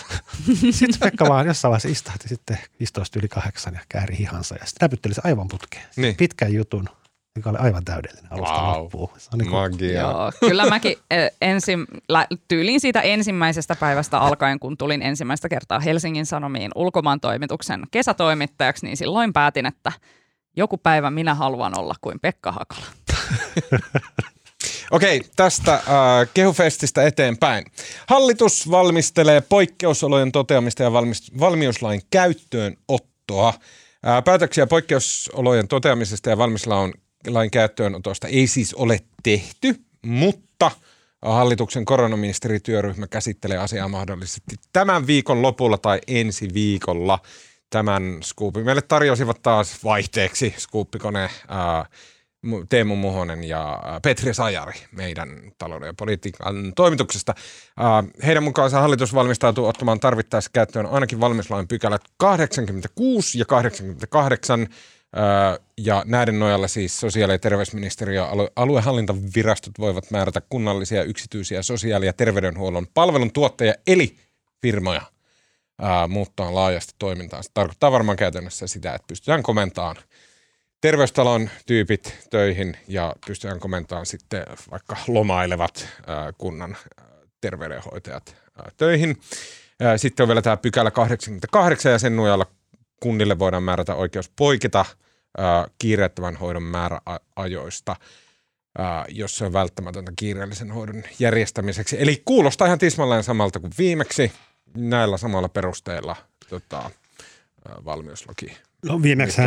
[0.70, 4.86] sitten Pekka vaan jossain vaiheessa istahti sitten 15 yli kahdeksan ja kääri hihansa ja sitten
[4.86, 5.84] näpytteli se aivan putkeen.
[5.96, 6.16] Niin.
[6.16, 6.88] Pitkän jutun
[7.38, 8.82] mikä oli aivan täydellinen alusta wow.
[8.82, 9.10] loppuun.
[9.18, 9.72] Se on niin kuin...
[9.72, 10.00] Magia.
[10.00, 10.96] Joo, kyllä mäkin
[11.42, 11.86] ensin,
[12.48, 18.96] tyyliin siitä ensimmäisestä päivästä alkaen, kun tulin ensimmäistä kertaa Helsingin Sanomiin ulkomaan toimituksen kesätoimittajaksi, niin
[18.96, 19.92] silloin päätin, että
[20.56, 22.86] joku päivä minä haluan olla kuin Pekka Hakala.
[24.90, 25.82] Okei, tästä äh,
[26.34, 27.64] kehufestistä eteenpäin.
[28.06, 33.48] Hallitus valmistelee poikkeusolojen toteamista ja valmis, valmiuslain käyttöönottoa.
[34.06, 36.94] Äh, päätöksiä poikkeusolojen toteamisesta ja valmiuslain
[37.26, 40.70] lain käyttöönotosta ei siis ole tehty, mutta
[41.22, 47.18] hallituksen koronaministerityöryhmä käsittelee asiaa mahdollisesti tämän viikon lopulla tai ensi viikolla.
[47.70, 51.86] Tämän skuupin meille tarjosivat taas vaihteeksi skuuppikone ää,
[52.68, 57.34] Teemu Muhonen ja Petri Sajari meidän talouden ja politiikan toimituksesta.
[58.26, 64.68] Heidän mukaansa hallitus valmistautuu ottamaan tarvittaessa käyttöön ainakin valmislain pykälät 86 ja 88
[65.78, 72.12] ja näiden nojalla siis sosiaali- ja terveysministeriö ja aluehallintavirastot voivat määrätä kunnallisia yksityisiä sosiaali- ja
[72.12, 74.16] terveydenhuollon palveluntuottajia eli
[74.62, 75.02] firmoja
[76.08, 77.42] muuttaa laajasti toimintaa.
[77.42, 79.96] Se tarkoittaa varmaan käytännössä sitä, että pystytään komentamaan
[80.80, 85.88] terveystalon tyypit töihin ja pystytään komentamaan sitten vaikka lomailevat
[86.38, 86.76] kunnan
[87.40, 88.36] terveydenhoitajat
[88.76, 89.20] töihin.
[89.96, 92.46] Sitten on vielä tämä pykälä 88 ja sen nojalla
[93.00, 94.84] kunnille voidaan määrätä oikeus poiketa
[95.78, 97.96] kiireettömän hoidon määräajoista,
[99.08, 101.96] jos se on välttämätöntä kiireellisen hoidon järjestämiseksi.
[102.00, 104.32] Eli kuulostaa ihan tismalleen samalta kuin viimeksi
[104.76, 106.16] näillä samalla perusteilla
[106.48, 106.90] tota,
[107.84, 108.52] valmiuslaki.
[108.84, 109.40] No viimeksi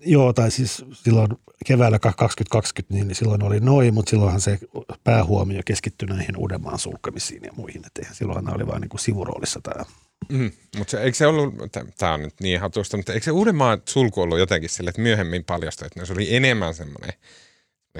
[0.00, 1.28] joo, tai siis silloin
[1.66, 4.58] keväällä 2020, niin silloin oli noin, mutta silloinhan se
[5.04, 7.82] päähuomio keskittyi näihin Uudenmaan sulkemisiin ja muihin.
[7.86, 9.84] Että silloinhan oli vain niin kuin sivuroolissa tämä
[10.28, 11.54] Mm, mutta se, eikö se ollut,
[11.98, 15.44] tämä on nyt niin hatusta, mutta eikö se Uudenmaan sulku ollut jotenkin sille, että myöhemmin
[15.44, 17.12] paljastui, että se oli enemmän semmoinen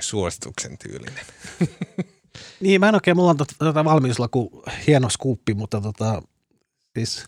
[0.01, 1.25] suosituksen tyylinen?
[2.61, 6.23] niin, mä en oikein, mulla on tota, tota valmiuslaku hieno skuuppi, mutta tota,
[6.99, 7.25] siis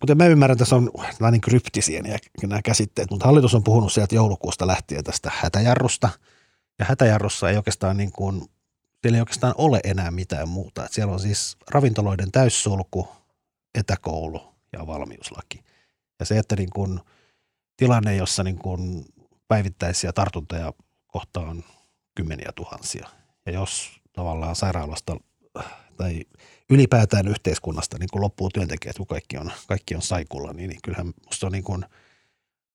[0.00, 2.02] kuten mä ymmärrän, tässä on nämä niin kryptisiä
[2.42, 6.08] nämä käsitteet, mutta hallitus on puhunut sieltä joulukuusta lähtien tästä hätäjarrusta,
[6.78, 8.42] ja hätäjarrussa ei oikeastaan niin kuin,
[9.02, 10.84] siellä ei oikeastaan ole enää mitään muuta.
[10.84, 13.08] Että siellä on siis ravintoloiden täyssulku,
[13.78, 15.64] etäkoulu ja valmiuslaki.
[16.20, 17.00] Ja se, että niin kuin
[17.76, 19.04] tilanne, jossa niin kuin
[19.48, 20.72] päivittäisiä tartuntoja
[21.06, 21.64] kohta on
[22.14, 23.08] kymmeniä tuhansia.
[23.46, 25.16] Ja jos tavallaan sairaalasta
[25.96, 26.24] tai
[26.70, 31.12] ylipäätään yhteiskunnasta niin kuin loppuu työntekijät, kun kaikki on, kaikki on saikulla, niin, niin kyllähän
[31.26, 31.84] musta, on niin kuin,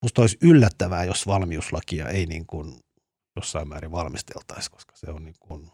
[0.02, 2.80] musta olisi yllättävää, jos valmiuslakia ei niin kuin
[3.36, 5.72] jossain määrin valmisteltaisi, koska se on niin kuin,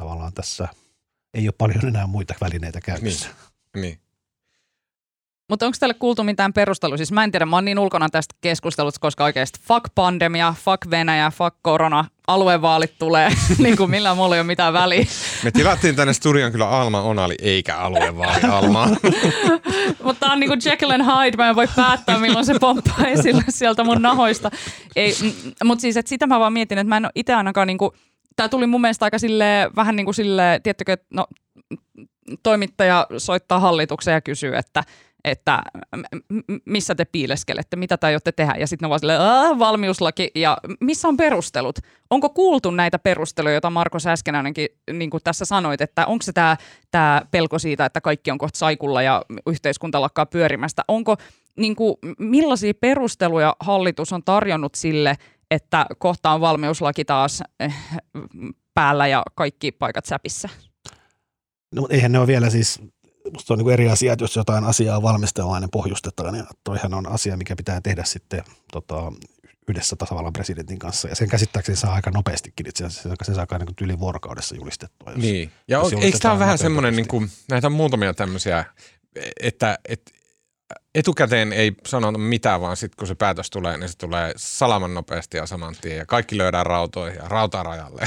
[0.00, 0.68] tavallaan tässä
[1.34, 3.28] ei ole paljon enää muita välineitä käytössä.
[3.76, 3.82] Niin.
[3.82, 4.00] niin.
[5.50, 6.96] Mutta onko teille kuultu mitään perustelua?
[6.96, 10.90] Siis mä en tiedä, mä oon niin ulkona tästä keskustelusta, koska oikeasti fuck pandemia, fuck
[10.90, 15.06] Venäjä, fuck korona, aluevaalit tulee, niin kuin millään mulla ei ole mitään väliä.
[15.44, 18.88] Me tilattiin tänne studion kyllä Alma Onali eikä aluevaali Alma.
[20.04, 23.44] Mutta tää on niinku Jekyll and Hyde, mä en voi päättää milloin se pomppaa esille
[23.48, 24.50] sieltä mun nahoista.
[25.64, 27.94] Mutta siis että sitä mä vaan mietin, että mä en ole itse ainakaan niinku,
[28.36, 31.26] tää tuli mun mielestä aika sille vähän niin kuin sille, tiettykö, no
[32.42, 34.82] toimittaja soittaa hallitukseen ja kysyy, että
[35.24, 35.62] että
[36.64, 38.54] missä te piileskelette, mitä te aiotte tehdä.
[38.58, 39.20] Ja sitten ne vaan silleen,
[39.58, 41.78] valmiuslaki ja missä on perustelut?
[42.10, 46.32] Onko kuultu näitä perusteluja, joita Marko Säskenäinenkin niin kuin tässä sanoit, että onko se
[46.90, 50.82] tämä, pelko siitä, että kaikki on kohta saikulla ja yhteiskunta lakkaa pyörimästä?
[50.88, 51.16] Onko,
[51.56, 55.16] niin kuin, millaisia perusteluja hallitus on tarjonnut sille,
[55.50, 57.74] että kohta on valmiuslaki taas eh,
[58.74, 60.48] päällä ja kaikki paikat säpissä?
[61.74, 62.80] No eihän ne ole vielä siis
[63.32, 67.08] musta on niin eri asia, että jos jotain asiaa valmistellaan ja pohjustetaan, niin toihan on
[67.08, 69.12] asia, mikä pitää tehdä sitten tota,
[69.68, 71.08] yhdessä tasavallan presidentin kanssa.
[71.08, 75.10] Ja sen käsittääkseni saa aika nopeastikin itse asiassa, se saa niin yli vuorokaudessa julistettua.
[75.10, 78.64] Jos, niin, ja jos eikö tämä ole vähän semmoinen, niin kuin, näitä on muutamia tämmöisiä,
[79.40, 80.12] että, että
[80.94, 85.36] etukäteen ei sanota mitään, vaan sitten kun se päätös tulee, niin se tulee salaman nopeasti
[85.36, 85.96] ja saman tien.
[85.96, 88.02] Ja kaikki löydään rautoihin ja rautarajalle.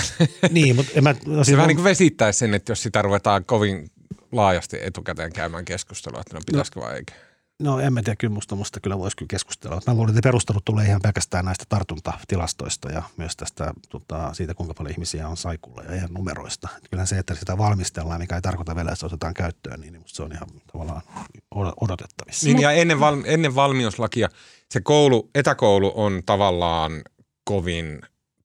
[0.52, 3.46] Niin, mutta en mä, no, se vähän niin kuin vesittäisi sen, että jos sitä ruvetaan
[3.46, 3.92] kovin
[4.36, 7.14] laajasti etukäteen käymään keskustelua, että no pitäisikö no, vai eikä?
[7.60, 9.82] No en mä tiedä, kyllä musta, musta kyllä voisi kyllä keskustella.
[9.88, 14.74] Mä luulen, että perustelut tulee ihan pelkästään näistä tartuntatilastoista ja myös tästä tota, siitä, kuinka
[14.74, 16.68] paljon ihmisiä on saikulla ja ihan numeroista.
[16.92, 20.02] Kyllä se, että sitä valmistellaan, mikä ei tarkoita vielä, että se otetaan käyttöön, niin, niin
[20.02, 21.02] musta se on ihan tavallaan
[21.82, 22.46] odotettavissa.
[22.46, 24.30] Niin ja ennen, val, ennen valmiuslakia
[24.70, 27.02] se koulu, etäkoulu on tavallaan
[27.44, 28.02] kovin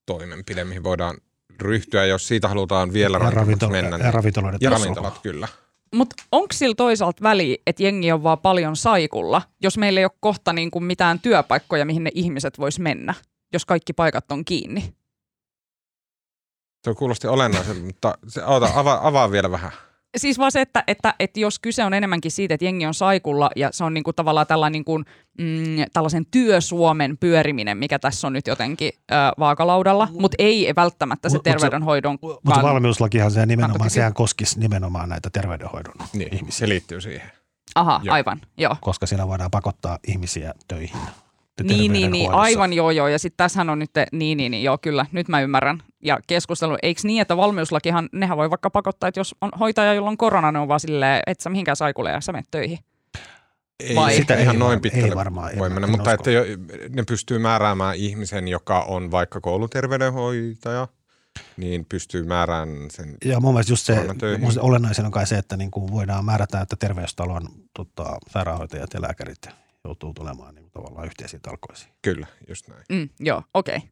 [0.06, 1.16] toimenpide, mihin voidaan
[1.60, 3.98] ryhtyä, jos siitä halutaan vielä ja ravintola- mennä.
[3.98, 5.48] Niin, ja ravintoloiden Ja ravintolat, kyllä.
[5.94, 10.12] Mutta onko sillä toisaalta väliä, että jengi on vaan paljon saikulla, jos meillä ei ole
[10.20, 13.14] kohta niin kuin mitään työpaikkoja, mihin ne ihmiset vois mennä,
[13.52, 14.94] jos kaikki paikat on kiinni?
[16.84, 19.72] Se kuulosti olennaiselta, mutta se, ota, avaa, avaa vielä vähän
[20.16, 23.50] siis vaan se, että, että, että jos kyse on enemmänkin siitä, että jengi on saikulla
[23.56, 25.02] ja se on niinku tavallaan tällainen niinku,
[25.40, 31.38] mm, tällaisen työsuomen pyöriminen, mikä tässä on nyt jotenkin äh, vaakalaudalla, mutta ei välttämättä se
[31.44, 36.58] terveydenhoidon Mutta mut valmiuslakihan se nimenomaan, sehän koskisi nimenomaan näitä terveydenhoidon niin, ihmisiä.
[36.58, 37.30] Se liittyy siihen.
[37.74, 38.14] Aha, joo.
[38.14, 38.76] aivan, joo.
[38.80, 41.00] Koska siellä voidaan pakottaa ihmisiä töihin.
[41.62, 43.08] Niin, niin, niin, aivan joo joo.
[43.08, 45.82] Ja sitten tässähän on nyt, niin, niin, niin, joo kyllä, nyt mä ymmärrän.
[46.02, 50.10] Ja keskustelu, eikö niin, että valmiuslakihan, nehän voi vaikka pakottaa, että jos on hoitaja, jolla
[50.10, 52.78] on korona, ne on vaan silleen, että sä mihinkään saikulle ja sä menet töihin.
[53.80, 54.14] Ei, Vai?
[54.14, 56.42] sitä ihan ei noin pitkälle ei varmaan, voi mennä, mutta että jo,
[56.88, 60.88] ne pystyy määräämään ihmisen, joka on vaikka kouluterveydenhoitaja,
[61.56, 63.96] niin pystyy määräämään sen Ja mun mielestä just se,
[64.38, 69.02] mun olennaisen on kai se, että niin kuin voidaan määrätä, että terveystalon tota, sairaanhoitajat ja
[69.02, 69.48] lääkärit
[69.84, 71.92] joutuu tulemaan niin tavallaan yhteisiin talkoisiin.
[72.02, 72.84] Kyllä, just näin.
[72.92, 73.76] Mm, joo, okei.
[73.76, 73.88] Okay.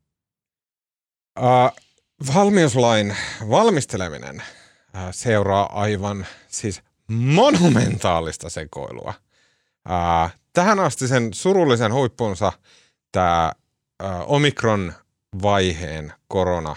[1.38, 1.72] Uh,
[2.34, 3.16] valmiuslain
[3.50, 9.14] valmisteleminen uh, seuraa aivan siis monumentaalista sekoilua.
[9.88, 12.52] Uh, tähän asti sen surullisen huippunsa
[13.12, 13.52] tämä
[14.02, 16.76] uh, Omikron-vaiheen korona.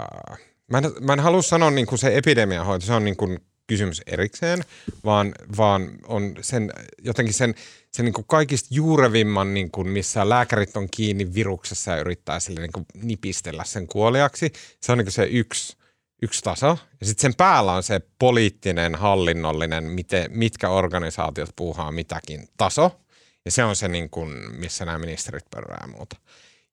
[0.00, 0.38] Uh,
[0.70, 4.02] mä, en, mä en halua sanoa niin kuin se epidemiahoito, se on niin kuin kysymys
[4.06, 4.64] erikseen,
[5.04, 7.54] vaan, vaan on sen, jotenkin sen,
[7.92, 12.60] sen niin kuin kaikista juurevimman, niin kuin missä lääkärit on kiinni viruksessa ja yrittää sille
[12.60, 14.52] niin kuin nipistellä sen kuoliaksi.
[14.80, 15.76] Se on niin kuin se yksi,
[16.22, 16.78] yksi taso.
[17.00, 23.00] Ja sitten sen päällä on se poliittinen, hallinnollinen, miten, mitkä organisaatiot puuhaa mitäkin taso.
[23.44, 26.16] Ja se on se, niin kuin, missä nämä ministerit pörrää ja muuta.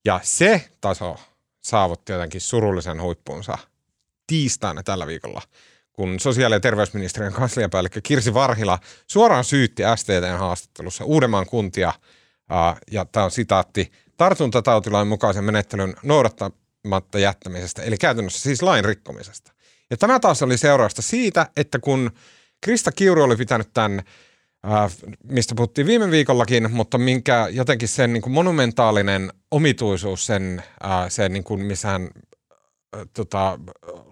[0.05, 1.17] Ja se taso
[1.61, 3.57] saavutti jotenkin surullisen huippunsa
[4.27, 5.41] tiistaina tällä viikolla–
[5.93, 11.93] kun sosiaali- ja terveysministeriön kansliapäällikkö Kirsi Varhila suoraan syytti STTn haastattelussa Uudenmaan kuntia,
[12.91, 15.95] ja tämä on sitaatti, tartuntatautilain mukaisen menettelyn
[16.83, 19.51] noudattamatta jättämisestä, eli käytännössä siis lain rikkomisesta.
[19.89, 22.11] Ja tämä taas oli seurausta siitä, että kun
[22.61, 24.03] Krista Kiuru oli pitänyt tämän
[25.23, 30.63] mistä puhuttiin viime viikollakin, mutta minkä jotenkin sen niin kuin monumentaalinen omituisuus, sen,
[31.09, 32.09] sen niin kuin, missä hän
[33.13, 33.59] tota,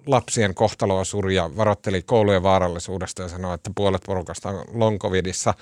[0.06, 5.54] lapsien kohtaloa suri ja varoitteli koulujen vaarallisuudesta ja sanoi, että puolet porukasta on long covidissa.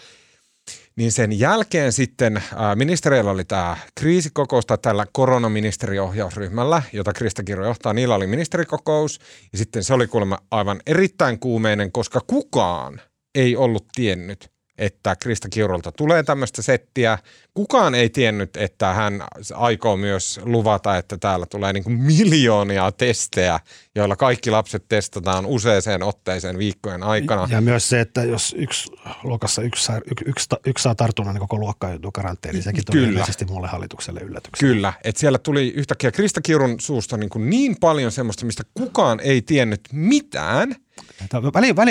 [0.95, 2.43] Niin sen jälkeen sitten
[2.75, 9.19] ministeriöllä oli tämä kriisikokous tai tällä koronaministeriohjausryhmällä, jota Krista Kirjo johtaa, niillä oli ministerikokous.
[9.51, 13.01] Ja sitten se oli kuulemma aivan erittäin kuumeinen, koska kukaan
[13.35, 17.17] ei ollut tiennyt, että Krista Kiurulta tulee tämmöistä settiä.
[17.53, 23.59] Kukaan ei tiennyt, että hän aikoo myös luvata, että täällä tulee niin kuin miljoonia testejä,
[23.95, 27.47] joilla kaikki lapset testataan useaseen otteeseen viikkojen aikana.
[27.51, 28.91] Ja myös se, että jos yksi
[29.23, 32.63] luokassa yksi, saa, yksi, yksi, yksi saa tartunnan, niin koko luokka joutuu karanteeniin.
[32.63, 33.09] Sekin tuli Kyllä.
[33.09, 34.69] ilmeisesti mulle hallitukselle yllätyksen.
[34.69, 39.19] Kyllä, että siellä tuli yhtäkkiä Krista Kiurun suusta niin, kuin niin paljon semmoista, mistä kukaan
[39.19, 40.75] ei tiennyt mitään–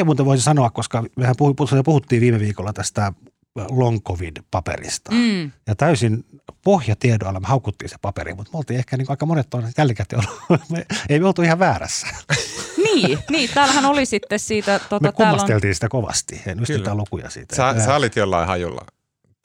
[0.04, 1.34] Muuten voisi sanoa, koska mehän
[1.84, 3.12] puhuttiin viime viikolla tästä
[3.70, 5.12] long covid-paperista.
[5.12, 5.50] Mm.
[5.66, 6.24] Ja täysin
[6.64, 10.62] pohjatiedoilla me haukuttiin se paperi, mutta me oltiin ehkä niin aika monet on jälkikäteen ollut,
[10.72, 12.06] me, ei me oltu ihan väärässä.
[12.94, 14.78] Niin, niin, täällähän oli sitten siitä.
[14.78, 15.74] Tota, me kummasteltiin on...
[15.74, 16.58] sitä kovasti, en
[16.96, 17.56] lukuja siitä.
[17.56, 18.80] Sä, sä olit jollain hajulla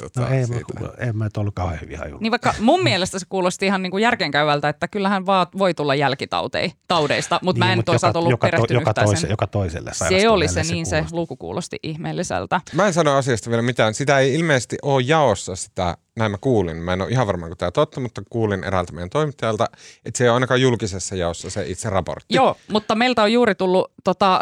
[0.02, 0.80] tota, no ei, siitä.
[0.80, 2.22] Mä, en mä ollut kauhean hyvin hajulla.
[2.22, 5.96] Niin vaikka mun mielestä se kuulosti ihan niin kuin järkenkäyvältä, että kyllähän vaan voi tulla
[5.96, 9.92] jälkitaudeista, mutta niin, mä en mutta toisaalta joka, ollut joka, perehtynyt joka, toise, joka toiselle
[9.94, 12.62] Se oli se, niin se, se luku kuulosti ihmeelliseltä.
[12.74, 13.94] Mä en sano asiasta vielä mitään.
[13.94, 17.58] Sitä ei ilmeisesti ole jaossa sitä näin mä kuulin, mä en ole ihan varma, kun
[17.58, 19.66] tämä totta, mutta kuulin eräältä meidän toimittajalta,
[20.06, 22.36] että se ei ole ainakaan julkisessa jaossa se itse raportti.
[22.36, 24.40] Joo, mutta meiltä on juuri tullut tota,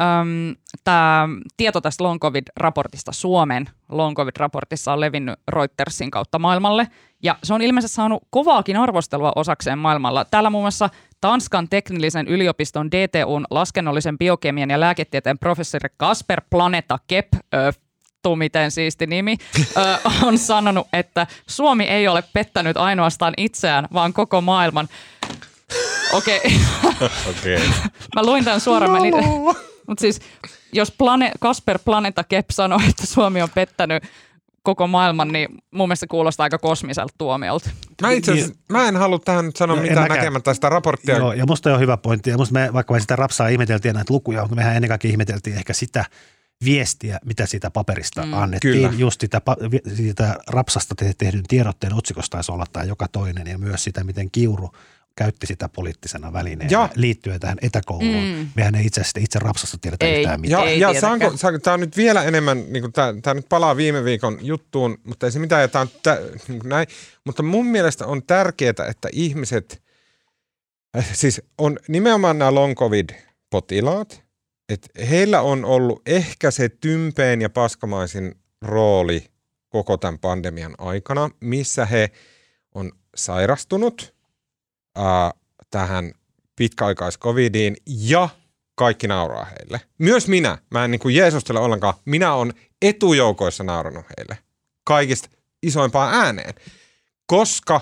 [0.00, 6.88] äm, tämä tieto tästä long covid-raportista Suomen long covid-raportissa on levinnyt Reutersin kautta maailmalle,
[7.22, 10.24] ja se on ilmeisesti saanut kovaakin arvostelua osakseen maailmalla.
[10.24, 17.28] Täällä muun muassa Tanskan teknillisen yliopiston DTUn laskennollisen biokemian ja lääketieteen professori Kasper Planeta Kep
[18.24, 19.36] Tuu, miten siisti nimi,
[19.76, 24.88] ö, on sanonut, että Suomi ei ole pettänyt ainoastaan itseään, vaan koko maailman.
[26.12, 26.40] Okei.
[26.84, 27.08] Okay.
[27.30, 27.68] okay.
[28.14, 28.92] Mä luin tämän suoraan.
[28.92, 29.02] No.
[29.02, 29.14] Niin,
[29.86, 30.20] mutta siis,
[30.72, 34.02] jos plane, Kasper Planeta Kep sanoi, että Suomi on pettänyt
[34.62, 37.70] koko maailman, niin mun mielestä kuulostaa aika kosmiselta tuomiolta.
[38.02, 41.16] Mä itse asiassa, mä en halua tähän sanoa no, mitään näkemättä sitä raporttia.
[41.16, 42.30] Joo, ja musta on hyvä pointti.
[42.30, 45.56] Ja musta me, vaikka me sitä rapsaa ihmeteltiin näitä lukuja, mutta mehän ennen kaikkea ihmeteltiin
[45.56, 46.04] ehkä sitä,
[46.64, 48.32] viestiä, mitä siitä paperista mm.
[48.32, 48.74] annettiin.
[48.74, 48.92] Kyllä.
[48.96, 49.40] Just sitä,
[49.94, 54.70] siitä rapsasta tehdyn tiedotteen otsikosta taisi olla tämä joka toinen ja myös sitä, miten Kiuru
[55.16, 56.88] käytti sitä poliittisena välineenä ja.
[56.94, 58.24] liittyen tähän etäkouluun.
[58.24, 58.48] Mm.
[58.54, 60.64] Mehän ei itse asiassa itse rapsasta tiedetä ei, yhtään mitään.
[60.64, 63.76] Ja, ei ja saanko, saanko, tämä on nyt vielä enemmän, niin tämä, tämä nyt palaa
[63.76, 66.86] viime viikon juttuun, mutta ei se mitään, ja tämä on tä, niin näin.
[67.24, 69.82] Mutta mun mielestä on tärkeää, että ihmiset,
[71.12, 74.23] siis on nimenomaan nämä long covid-potilaat,
[74.68, 79.26] että heillä on ollut ehkä se tympein ja paskamaisin rooli
[79.68, 82.10] koko tämän pandemian aikana, missä he
[82.74, 84.14] on sairastunut
[84.96, 85.30] ää,
[85.70, 86.12] tähän
[86.56, 88.28] pitkäaikais-covidiin ja
[88.74, 89.80] kaikki nauraa heille.
[89.98, 90.58] Myös minä.
[90.70, 91.94] Mä en niin kuin Jeesustele ollenkaan.
[92.04, 94.38] Minä on etujoukoissa nauranut heille.
[94.84, 95.28] Kaikista
[95.62, 96.54] isoimpaan ääneen.
[97.26, 97.80] Koska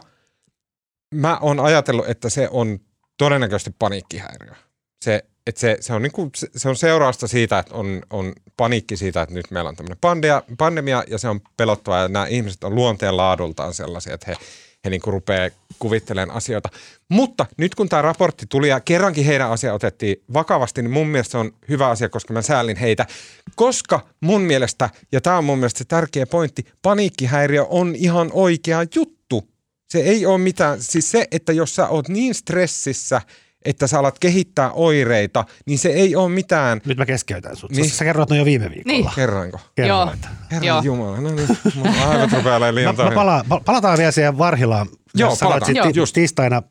[1.14, 2.78] mä oon ajatellut, että se on
[3.16, 4.54] todennäköisesti paniikkihäiriö.
[5.02, 9.22] Se että se, se, on niinku, se on seurausta siitä, että on, on paniikki siitä,
[9.22, 12.74] että nyt meillä on tämmöinen pandemia, pandemia ja se on pelottava ja nämä ihmiset on
[12.74, 14.36] luonteen laadultaan sellaisia, että he,
[14.84, 16.68] he niinku rupeaa kuvittelemaan asioita.
[17.08, 21.32] Mutta nyt kun tämä raportti tuli ja kerrankin heidän asia otettiin vakavasti, niin mun mielestä
[21.32, 23.06] se on hyvä asia, koska mä säälin heitä.
[23.54, 28.84] Koska mun mielestä, ja tämä on mun mielestä se tärkeä pointti, paniikkihäiriö on ihan oikea
[28.94, 29.48] juttu.
[29.90, 33.20] Se ei ole mitään, siis se, että jos sä oot niin stressissä–
[33.64, 36.80] että sä alat kehittää oireita, niin se ei ole mitään...
[36.84, 37.70] Nyt mä keskeytän sut.
[37.70, 37.90] Niin.
[37.90, 38.92] Sä kerroit no jo viime viikolla.
[38.92, 39.10] Niin.
[39.14, 39.60] Kerroinko?
[39.74, 40.22] Kerroit.
[40.22, 40.32] Joo.
[40.50, 40.82] Herran Joo.
[40.82, 41.20] Jumala.
[41.20, 44.86] No niin, mun aivot rupeaa liian mä, mä pala, palataan vielä siihen Varhilaan.
[45.14, 45.76] Joo, palataan.
[45.76, 45.90] Joo.
[45.94, 46.62] Just tiistaina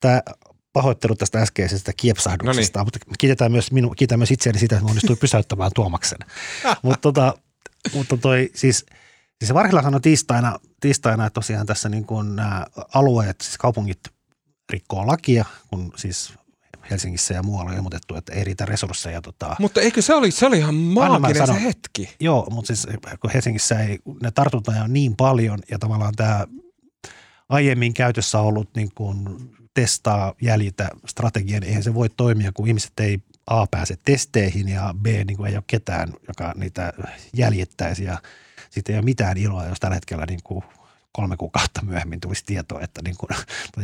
[0.00, 0.22] tämä
[0.72, 2.86] pahoittelut tästä äskeisestä kiepsahduksesta, no niin.
[2.86, 6.18] mutta kiitetään myös, minu, kiitän myös itseäni sitä, että mä onnistuin pysäyttämään Tuomaksen.
[6.82, 7.34] mutta, tota,
[7.94, 8.86] mutta toi siis,
[9.38, 13.98] siis se Varhila sanoi tiistaina, tiistaina että tosiaan tässä niin kuin nämä alueet, siis kaupungit
[14.72, 16.32] rikkoo lakia, kun siis
[16.90, 19.22] Helsingissä ja muualla on ilmoitettu, että ei riitä resursseja.
[19.22, 22.16] Tota, mutta eikö se oli, se oli ihan maaginen se hetki?
[22.20, 22.86] Joo, mutta siis
[23.20, 26.46] kun Helsingissä ei, ne tartuntoja on niin paljon ja tavallaan tämä
[27.48, 29.28] aiemmin käytössä ollut niin kuin
[29.74, 34.94] testaa, jäljitä strategian, niin eihän se voi toimia, kun ihmiset ei A pääse testeihin ja
[35.02, 36.92] B niin kuin ei ole ketään, joka niitä
[37.36, 38.18] jäljittäisi ja
[38.70, 40.64] sitten ei ole mitään iloa, jos tällä hetkellä niin kuin
[41.12, 43.28] kolme kuukautta myöhemmin tulisi tietoa, että niin kuin,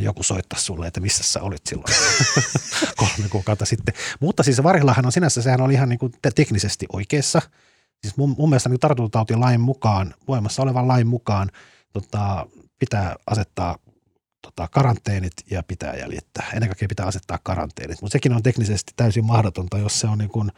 [0.03, 1.95] joku soittaisi sulle, että missä sä olit silloin
[2.97, 3.95] kolme kuukautta sitten.
[4.21, 7.43] Mutta siis Varhilahan on sinänsä, sehän oli ihan niin kuin teknisesti oikeassa.
[8.03, 11.51] Siis mun, mun mielestä niin tartuntatautilain mukaan, voimassa olevan lain mukaan,
[11.93, 12.47] tota,
[12.79, 13.79] pitää asettaa
[14.43, 16.47] tota, karanteenit ja pitää jäljittää.
[16.55, 20.31] Ennen kaikkea pitää asettaa karanteenit, mutta sekin on teknisesti täysin mahdotonta, jos se on niin
[20.31, 20.53] kuin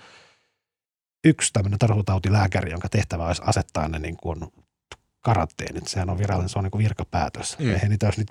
[1.25, 4.41] yksi tämmöinen tartuntatautilääkäri, jonka tehtävä olisi asettaa ne niin kuin
[5.21, 5.89] karanteenit.
[5.89, 7.59] Sehän on virallinen, se on niin kuin virkapäätös.
[7.59, 7.73] Mm.
[7.73, 8.29] Eihän niitä, jos nyt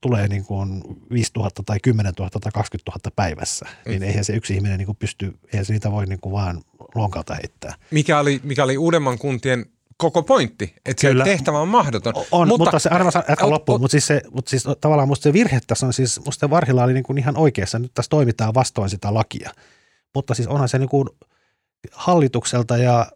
[0.00, 0.82] tulee niin kuin
[1.12, 3.90] 5 000 tai 10 000 tai 20 000 päivässä, mm.
[3.90, 6.62] niin eihän se yksi ihminen niin kuin pysty, eihän se niitä voi niin kuin vaan
[6.94, 7.74] lonkalta heittää.
[7.90, 9.66] Mikä oli, mikä oli uudemman kuntien
[9.96, 12.14] koko pointti, että se tehtävä on mahdoton.
[12.30, 15.32] On, mutta, mutta se arvas jatka loppuun, mutta siis, se, mutta siis tavallaan musta se
[15.32, 18.90] virhe tässä on siis, musta Varhila oli niin kuin ihan oikeassa, nyt tässä toimitaan vastoin
[18.90, 19.50] sitä lakia.
[20.14, 21.08] Mutta siis onhan se niin kuin
[21.92, 23.06] hallitukselta ja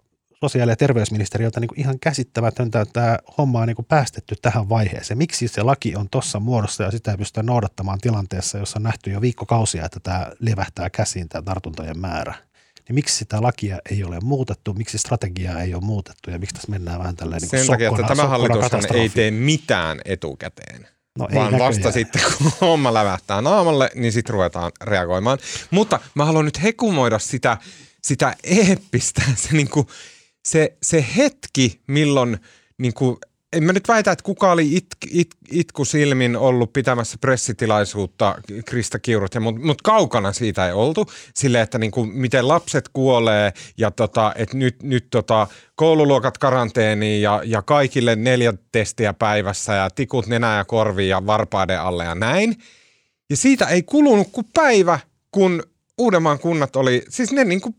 [0.41, 4.69] sosiaali- ja terveysministeriöltä niin kuin ihan käsittämätöntä, että tämä homma on niin kuin päästetty tähän
[4.69, 5.19] vaiheeseen.
[5.19, 9.11] Miksi se laki on tuossa muodossa ja sitä ei pystytä noudattamaan tilanteessa, jossa on nähty
[9.11, 12.35] jo viikkokausia, että tämä levähtää käsiin tämä tartuntojen määrä–
[12.91, 16.71] niin miksi sitä lakia ei ole muutettu, miksi strategiaa ei ole muutettu ja miksi tässä
[16.71, 20.89] mennään vähän tälleen niin Sen sokkona, takia, että tämä hallitus ei tee mitään etukäteen.
[21.19, 21.75] No ei vaan näköjään.
[21.75, 25.39] vasta sitten, kun homma lävähtää naamalle, niin sitten ruvetaan reagoimaan.
[25.71, 27.57] Mutta mä haluan nyt hekumoida sitä,
[28.03, 29.87] sitä eeppistä, se, niin kuin,
[30.45, 32.39] se, se hetki, milloin
[32.79, 33.17] niin kuin
[33.53, 38.37] en mä nyt väitä, että kuka oli it, it, itku silmin ollut pitämässä pressitilaisuutta
[38.67, 41.07] Krista Kiurut, mutta mut kaukana siitä ei oltu.
[41.35, 47.43] Sille, että niinku, miten lapset kuolee ja tota, että nyt, nyt tota, koululuokat karanteeniin ja,
[47.45, 52.57] ja kaikille neljä testiä päivässä ja tikut nenää ja korviin ja varpaiden alle ja näin.
[53.31, 54.99] Ja siitä ei kulunut kuin päivä,
[55.31, 55.63] kun
[55.99, 57.75] Uudenmaan kunnat oli, siis ne niinku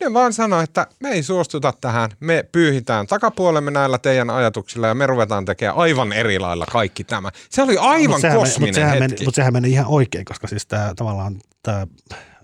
[0.00, 4.94] ne vaan sanoi, että me ei suostuta tähän, me pyyhitään takapuolemme näillä teidän ajatuksilla ja
[4.94, 7.30] me ruvetaan tekemään aivan eri lailla kaikki tämä.
[7.50, 9.14] Se oli aivan no, kosminen mutta sehän hetki.
[9.14, 11.86] Meni, mutta sehän meni ihan oikein, koska siis tämä tavallaan tämä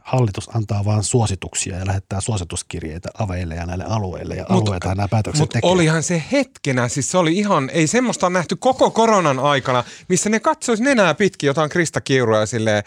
[0.01, 5.09] hallitus antaa vain suosituksia ja lähettää suosituskirjeitä aveille ja näille alueille ja mut, alueita nämä
[5.09, 9.85] päätökset Mutta olihan se hetkenä, siis se oli ihan, ei semmoista nähty koko koronan aikana,
[10.09, 12.83] missä ne katsoisi nenää pitkin jotain Krista Kiurua silleen,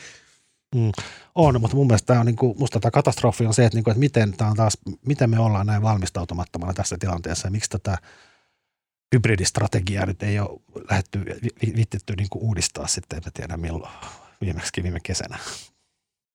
[0.75, 0.91] Mm.
[1.37, 3.83] On, mutta mun mielestä tämä on, niin kuin, musta tämä katastrofi on se, että, niin
[3.83, 7.69] kuin, että miten, tämä on taas, miten me ollaan näin valmistautumattomana tässä tilanteessa ja miksi
[7.69, 7.97] tätä
[9.15, 10.59] hybridistrategiaa nyt ei ole
[10.89, 11.25] lähdetty,
[11.75, 13.93] vittitty niin kuin uudistaa sitten, en tiedä milloin,
[14.41, 15.39] viimeksi viime kesänä.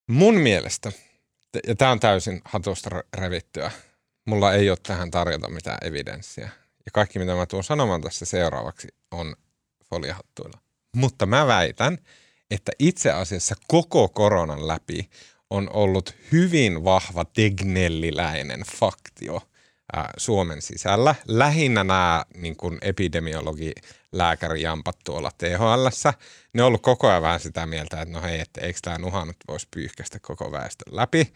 [0.09, 0.92] Mun mielestä,
[1.66, 3.70] ja tämä on täysin hatusta revittyä,
[4.26, 6.48] mulla ei ole tähän tarjota mitään evidenssiä.
[6.86, 9.36] Ja kaikki, mitä mä tuun sanomaan tässä seuraavaksi, on
[9.90, 10.59] foliahattuilla.
[10.96, 11.98] Mutta mä väitän,
[12.55, 15.11] että itse asiassa koko koronan läpi
[15.50, 19.40] on ollut hyvin vahva tegnelliläinen faktio
[19.92, 21.14] ää, Suomen sisällä.
[21.28, 23.72] Lähinnä nämä niin kuin epidemiologi
[24.12, 26.11] lääkärijampat tuolla THL.
[26.53, 29.24] Ne on ollut koko ajan vähän sitä mieltä, että no hei, että eikö tämä nuha
[29.24, 31.32] nyt voisi pyyhkästä koko väestön läpi.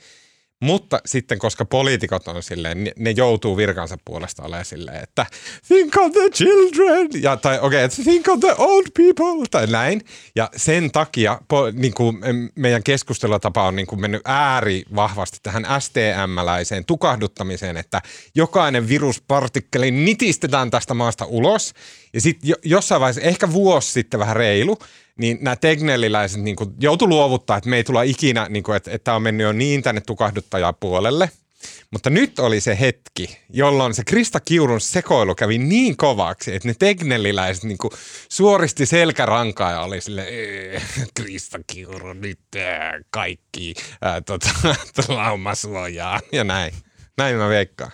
[0.62, 5.26] Mutta sitten, koska poliitikot on silleen, ne joutuu virkansa puolesta olemaan silleen, että
[5.68, 10.00] think of the children, ja, tai okei, okay, think of the old people, tai näin.
[10.36, 12.18] Ja sen takia po, niin kuin
[12.54, 18.02] meidän keskustelutapa on niin kuin mennyt ääri vahvasti tähän STM-läiseen tukahduttamiseen, että
[18.34, 21.74] jokainen viruspartikkeli nitistetään tästä maasta ulos,
[22.12, 24.78] ja sitten jossain vaiheessa, ehkä vuosi sitten vähän reilu,
[25.18, 29.04] niin nämä tegnelliläiset niin joutu luovuttaa, että me ei tulla ikinä, niin kuin, että, että
[29.04, 31.30] tämä on mennyt jo niin tänne tukahduttajapuolelle.
[31.90, 36.74] Mutta nyt oli se hetki, jolloin se Krista Kiurun sekoilu kävi niin kovaksi, että ne
[36.78, 37.92] tegnelliläiset niin kuin
[38.28, 40.26] suoristi selkärankaa ja oli sille
[41.20, 44.48] Krista Kiuru nyt ää, kaikki ää, tota,
[45.08, 46.72] laumasuojaa ja näin.
[47.18, 47.92] Näin mä veikkaan.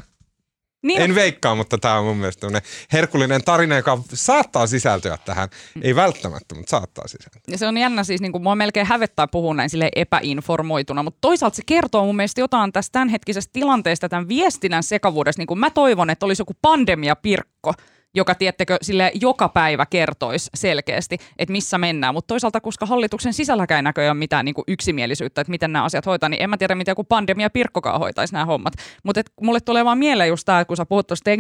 [0.83, 2.63] Niin en veikkaa, mutta tämä on mun mielestä
[2.93, 5.49] herkullinen tarina, joka saattaa sisältyä tähän.
[5.83, 7.41] Ei välttämättä, mutta saattaa sisältyä.
[7.49, 11.19] Ja se on jännä siis, niin kuin mua melkein hävettää puhua näin sille epäinformoituna, mutta
[11.21, 15.41] toisaalta se kertoo mun mielestä jotain tästä tämänhetkisestä tilanteesta, tämän viestinnän sekavuudesta.
[15.41, 17.73] Niin kuin mä toivon, että olisi joku pandemiapirkko,
[18.15, 22.15] joka tiettekö sille joka päivä kertoisi selkeästi, että missä mennään.
[22.15, 26.07] Mutta toisaalta, koska hallituksen sisälläkään ei näköjään mitään niin kuin yksimielisyyttä, että miten nämä asiat
[26.07, 28.75] hoitaa, niin en mä tiedä, miten joku pandemia Pirkkokaan hoitaisi nämä hommat.
[29.03, 31.31] Mutta mulle tulee vaan mieleen just tämä, kun sä puhut tuosta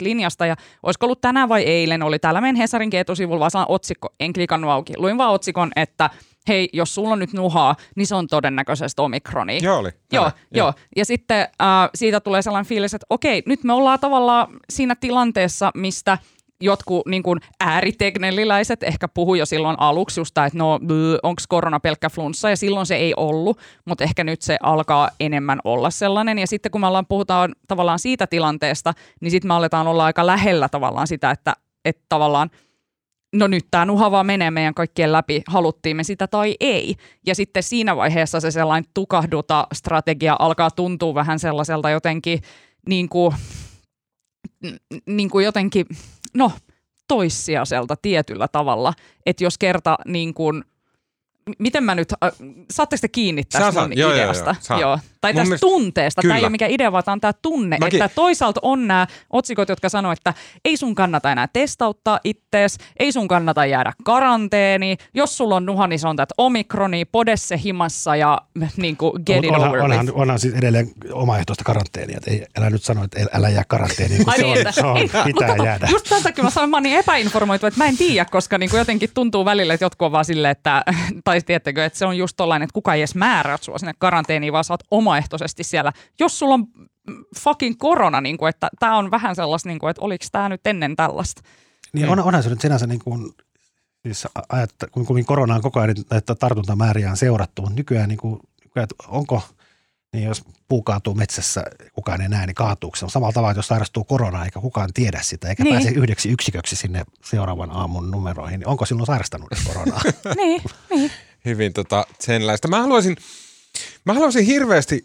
[0.00, 4.32] linjasta, ja olisiko ollut tänään vai eilen, oli täällä meidän Hesarin etusivulla vaan otsikko, en
[4.32, 4.92] klikannut auki.
[4.96, 6.10] Luin vaan otsikon, että
[6.48, 9.58] hei, jos sulla on nyt nuhaa, niin se on todennäköisesti omikroni.
[9.62, 9.90] Joo oli.
[10.12, 10.32] Joo, joo.
[10.54, 10.72] joo.
[10.96, 15.70] Ja sitten äh, siitä tulee sellainen fiilis, että okei, nyt me ollaan tavallaan siinä tilanteessa,
[15.74, 16.18] mistä
[16.60, 20.80] jotkut niin kuin ääriteknelliläiset ehkä puhu jo silloin aluksi just että no
[21.22, 25.60] onko korona pelkkä flunssa ja silloin se ei ollut, mutta ehkä nyt se alkaa enemmän
[25.64, 29.86] olla sellainen ja sitten kun me ollaan puhutaan tavallaan siitä tilanteesta, niin sitten me aletaan
[29.86, 32.50] olla aika lähellä tavallaan sitä, että, että tavallaan–
[33.34, 36.94] no nyt tämä nuha vaan menee meidän kaikkien läpi, haluttiin me sitä tai ei.
[37.26, 42.40] Ja sitten siinä vaiheessa se sellainen tukahduta strategia alkaa tuntua vähän sellaiselta jotenkin
[42.88, 43.34] niin kuin,
[45.06, 45.86] niin kuin jotenkin,
[46.34, 46.52] no
[47.08, 48.92] toissijaiselta tietyllä tavalla.
[49.26, 50.64] Että jos kerta niin kuin,
[51.58, 52.30] miten mä nyt, äh,
[52.70, 54.54] saatteko te kiinni tästä Saan, mun joo, ideasta?
[54.70, 54.98] joo, joo, joo.
[55.20, 56.22] Tai Mun tästä mielestä- tunteesta.
[56.22, 56.46] Tämä ei Kyllä.
[56.46, 57.76] ole mikään idea, vaan tämä on tämä tunne.
[57.80, 60.34] Mäkin- Että toisaalta on nämä otsikot, jotka sanoo, että
[60.64, 64.98] ei sun kannata enää testauttaa ittees, ei sun kannata jäädä karanteeniin.
[65.14, 68.38] Jos sulla on nuha, niin se on tätä omikroni, podesse himassa ja
[68.76, 70.18] niin kuin get it onhan, over onhan, with.
[70.18, 72.16] onhan siis edelleen omaehtoista karanteenia.
[72.16, 74.72] Että ei, älä nyt sano, että älä jää karanteeniin, kun Ai se, niin, on, että-
[74.72, 75.88] se on, ei, pitää mutta jäädä.
[75.90, 78.70] Just tämän takia mä sanon, mä oon niin epäinformoitu, että mä en tiedä, koska niin
[78.70, 80.84] kuin jotenkin tuntuu välillä, että jotkut on vaan silleen, että,
[81.24, 84.52] tai tiedättekö, että se on just tollainen, että kuka ei edes määrää sua sinne karanteeniin,
[84.52, 85.92] vaan sä oot omaehtoisesti siellä.
[86.20, 86.66] Jos sulla on
[87.38, 90.66] fucking korona, niin kuin, että tämä on vähän sellaista, niin kuin, että oliko tämä nyt
[90.66, 91.42] ennen tällaista.
[91.92, 93.32] Niin on, onhan se nyt sinänsä niin kuin,
[94.02, 98.18] siis ajat, kun, kun korona on koko ajan näitä tartuntamääriä on seurattu, mutta nykyään, niin
[98.18, 99.42] kuin, nykyään että onko,
[100.12, 101.62] niin jos puu kaatuu metsässä,
[101.92, 103.04] kukaan ei näe, niin kaatuuko se.
[103.04, 105.74] On samalla tavalla, että jos sairastuu koronaa, eikä kukaan tiedä sitä, eikä Niin.
[105.74, 105.84] niin.
[105.84, 110.00] pääse yhdeksi yksiköksi sinne seuraavan aamun numeroihin, niin onko silloin sairastanut koronaa?
[110.36, 111.10] niin, niin.
[111.44, 112.68] Hyvin tota, senlaista.
[112.68, 113.16] Mä haluaisin,
[114.04, 115.04] mä haluaisin hirveästi,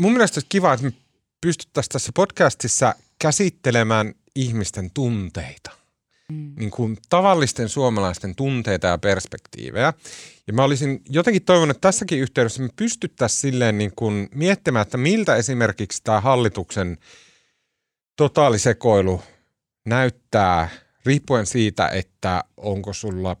[0.00, 0.92] mun mielestä olisi kiva, että me
[1.40, 5.70] pystyttäisiin tässä podcastissa käsittelemään ihmisten tunteita.
[6.28, 6.52] Mm.
[6.58, 9.92] Niin kuin tavallisten suomalaisten tunteita ja perspektiivejä.
[10.46, 14.98] Ja mä olisin jotenkin toivonut, että tässäkin yhteydessä me pystyttäisiin silleen niin kuin miettimään, että
[14.98, 16.98] miltä esimerkiksi tämä hallituksen
[18.16, 19.22] totaalisekoilu
[19.86, 20.68] näyttää
[21.06, 23.36] riippuen siitä, että onko sulla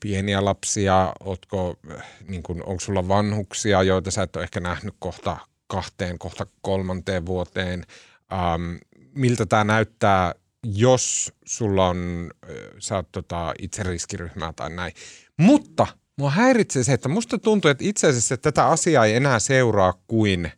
[0.00, 4.94] pieniä lapsia, ootko, äh, niin kun, onko sulla vanhuksia, joita sä et ole ehkä nähnyt
[4.98, 5.36] kohta
[5.66, 7.86] kahteen, kohta kolmanteen vuoteen.
[8.32, 8.76] Ähm,
[9.14, 10.34] miltä tämä näyttää,
[10.64, 14.92] jos sulla on, äh, sä oot tota, itse riskiryhmää tai näin.
[15.36, 15.86] Mutta
[16.18, 20.52] mua häiritsee se, että musta tuntuu, että itse asiassa tätä asiaa ei enää seuraa kuin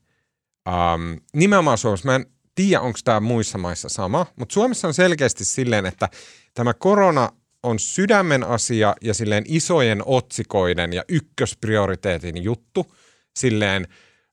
[0.69, 2.07] ähm, nimenomaan Suomessa.
[2.07, 6.09] Mä en tiedä, onko tämä muissa maissa sama, mutta Suomessa on selkeästi silleen, että
[6.55, 7.33] tämä korona
[7.63, 12.95] on sydämen asia ja silleen isojen otsikoiden ja ykkösprioriteetin juttu
[13.37, 13.87] silleen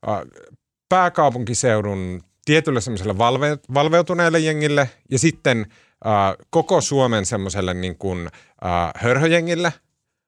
[0.07, 0.19] äh,
[0.89, 5.65] pääkaupunkiseudun tietylle semmoiselle valve, valveutuneelle jengille ja sitten
[6.05, 8.27] äh, koko Suomen semmoiselle niin kuin
[8.65, 9.73] äh, hörhöjengille.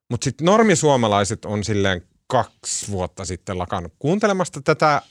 [0.10, 5.02] Mutta sitten normisuomalaiset on silleen kaksi vuotta sitten lakannut kuuntelemasta tätä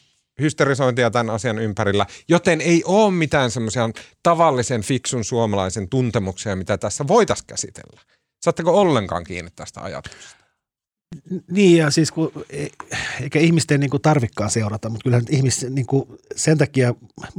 [0.40, 3.90] hysterisointia tämän asian ympärillä, joten ei ole mitään semmoisia
[4.22, 8.00] tavallisen fiksun suomalaisen tuntemuksia, mitä tässä voitaisiin käsitellä.
[8.44, 10.38] Saatteko ollenkaan kiinni tästä ajatuksesta?
[11.50, 12.66] Niin ja siis kun, e-
[13.20, 16.94] eikä ihmisten niin tarvikkaan seurata, mutta kyllähän nyt ihmis, niin kuin, sen takia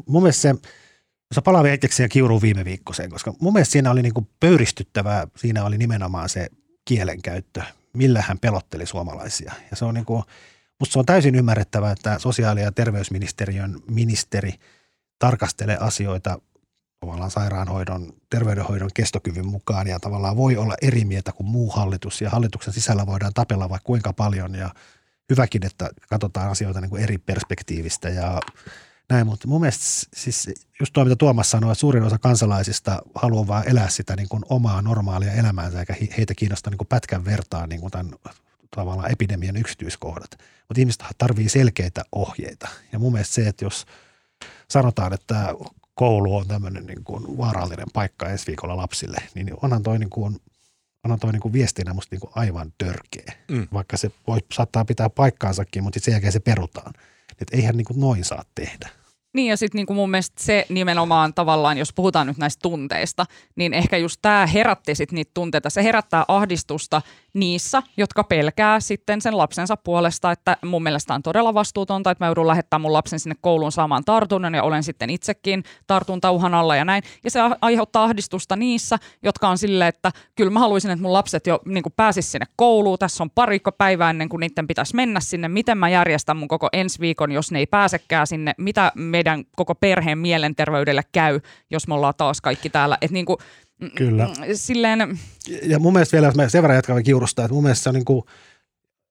[0.05, 3.91] mun mielestä se, jos mä palaan vielä siihen kiuruun viime viikkoiseen, koska mun mielestä siinä
[3.91, 6.49] oli niin kuin pöyristyttävää, siinä oli nimenomaan se
[6.85, 7.61] kielenkäyttö,
[7.93, 9.53] millä hän pelotteli suomalaisia.
[9.71, 10.23] Ja se on niin kuin,
[10.79, 14.53] musta se on täysin ymmärrettävää, että sosiaali- ja terveysministeriön ministeri
[15.19, 16.39] tarkastelee asioita
[16.99, 22.21] tavallaan sairaanhoidon, terveydenhoidon kestokyvyn mukaan ja tavallaan voi olla eri mieltä kuin muu hallitus.
[22.21, 24.69] Ja hallituksen sisällä voidaan tapella vaikka kuinka paljon ja
[25.29, 28.39] hyväkin, että katsotaan asioita niin kuin eri perspektiivistä ja
[29.09, 30.49] näin, mutta mun mielestä siis
[30.79, 34.43] just tuo, mitä Tuomas sanoi, että suurin osa kansalaisista haluaa vaan elää sitä niin kuin
[34.49, 38.11] omaa normaalia elämäänsä eikä he- heitä kiinnosta niin kuin pätkän vertaa niin kuin tämän
[38.75, 40.31] tavallaan epidemian yksityiskohdat.
[40.67, 43.85] Mutta ihmiset tarvii selkeitä ohjeita ja mun mielestä se, että jos
[44.69, 45.55] sanotaan, että
[45.93, 50.39] koulu on tämmöinen niin kuin vaarallinen paikka ensi viikolla lapsille, niin onhan toi, niin kuin,
[51.03, 53.33] onhan toi niin kuin viestinä musta niin kuin aivan törkeä.
[53.51, 53.67] Mm.
[53.73, 56.93] Vaikka se voi, saattaa pitää paikkaansakin, mutta sen jälkeen se perutaan.
[57.41, 58.89] Että eihän niin kuin noin saa tehdä.
[59.33, 63.73] Niin ja sitten niinku mun mielestä se nimenomaan tavallaan, jos puhutaan nyt näistä tunteista, niin
[63.73, 65.69] ehkä just tämä herätti sitten niitä tunteita.
[65.69, 67.01] Se herättää ahdistusta
[67.33, 72.29] niissä, jotka pelkää sitten sen lapsensa puolesta, että mun mielestä on todella vastuutonta, että mä
[72.29, 76.85] joudun lähettämään mun lapsen sinne kouluun saamaan tartunnan ja olen sitten itsekin tartuntauhan alla ja
[76.85, 77.03] näin.
[77.23, 81.47] Ja se aiheuttaa ahdistusta niissä, jotka on silleen, että kyllä mä haluaisin, että mun lapset
[81.47, 82.99] jo niin pääsis sinne kouluun.
[82.99, 85.47] Tässä on parikko päivää ennen kuin niiden pitäisi mennä sinne.
[85.47, 88.53] Miten mä järjestän mun koko ensi viikon, jos ne ei pääsekään sinne?
[88.57, 92.97] Mitä meidän koko perheen mielenterveydelle käy, jos me ollaan taas kaikki täällä?
[93.01, 93.37] Et niin kuin,
[93.95, 94.25] Kyllä.
[94.25, 95.19] mm, Silleen,
[95.63, 97.95] Ja mun mielestä vielä, jos mä sen verran jatkan kiurusta, että mun mielestä se on
[97.95, 98.23] niin kuin,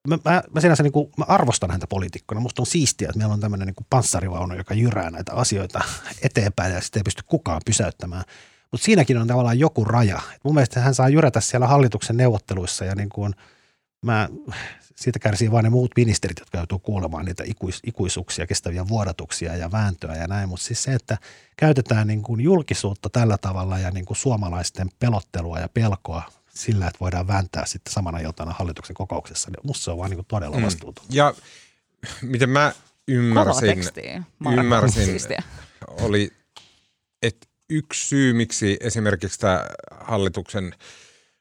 [0.07, 2.41] mä, mä, mä, sinänsä niin kuin, mä arvostan häntä poliitikkona.
[2.41, 5.81] Musta on siistiä, että meillä on tämmöinen niin kuin panssarivaunu, joka jyrää näitä asioita
[6.21, 8.23] eteenpäin ja sitten ei pysty kukaan pysäyttämään.
[8.71, 10.21] Mutta siinäkin on tavallaan joku raja.
[10.43, 13.33] Mun mielestä hän saa jyrätä siellä hallituksen neuvotteluissa ja niin kuin,
[14.01, 14.29] mä,
[14.95, 19.71] siitä kärsii vain ne muut ministerit, jotka joutuu kuulemaan niitä ikuis, ikuisuuksia, kestäviä vuodatuksia ja
[19.71, 20.49] vääntöä ja näin.
[20.49, 21.17] Mutta siis se, että
[21.57, 26.23] käytetään niin kuin julkisuutta tällä tavalla ja niin kuin suomalaisten pelottelua ja pelkoa
[26.53, 30.17] sillä, että voidaan vääntää sitten samana iltana hallituksen kokouksessa, niin musta se on vaan niin
[30.17, 30.63] kuin todella Mm.
[30.63, 31.05] vastuuton.
[31.09, 31.33] Ja
[32.21, 32.73] miten mä
[33.07, 34.23] ymmärsin, tekstiä.
[34.51, 35.17] Ymmärsin
[35.87, 36.31] oli,
[37.21, 39.65] että yksi syy, miksi esimerkiksi tämä
[39.99, 40.75] hallituksen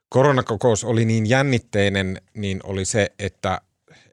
[0.08, 3.60] koronakokous oli niin jännitteinen, niin oli se, että,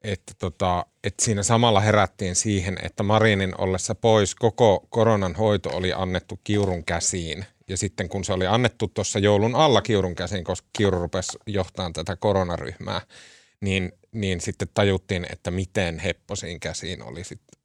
[0.04, 5.94] että, tota, että siinä samalla herättiin siihen, että Marinin ollessa pois koko koronan hoito oli
[5.94, 7.46] annettu Kiurun käsiin.
[7.68, 11.94] Ja sitten kun se oli annettu tuossa joulun alla Kiurun käsiin, koska Kiuru rupesi johtamaan
[11.94, 13.02] tätä koronaryhmää,
[13.62, 17.56] niin, niin sitten tajuttiin, että miten Hepposiin käsiin oli sitten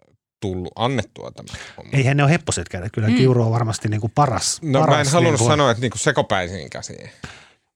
[0.40, 1.90] tullut annettua tämä homma.
[1.92, 2.92] Eihän ne ole hepposet kädet.
[2.92, 3.14] Kyllä mm.
[3.16, 4.62] Kiuru on varmasti niin kuin paras.
[4.62, 7.10] No paras mä en halunnut niin kuin, sanoa, että niin kuin sekopäisiin käsiin.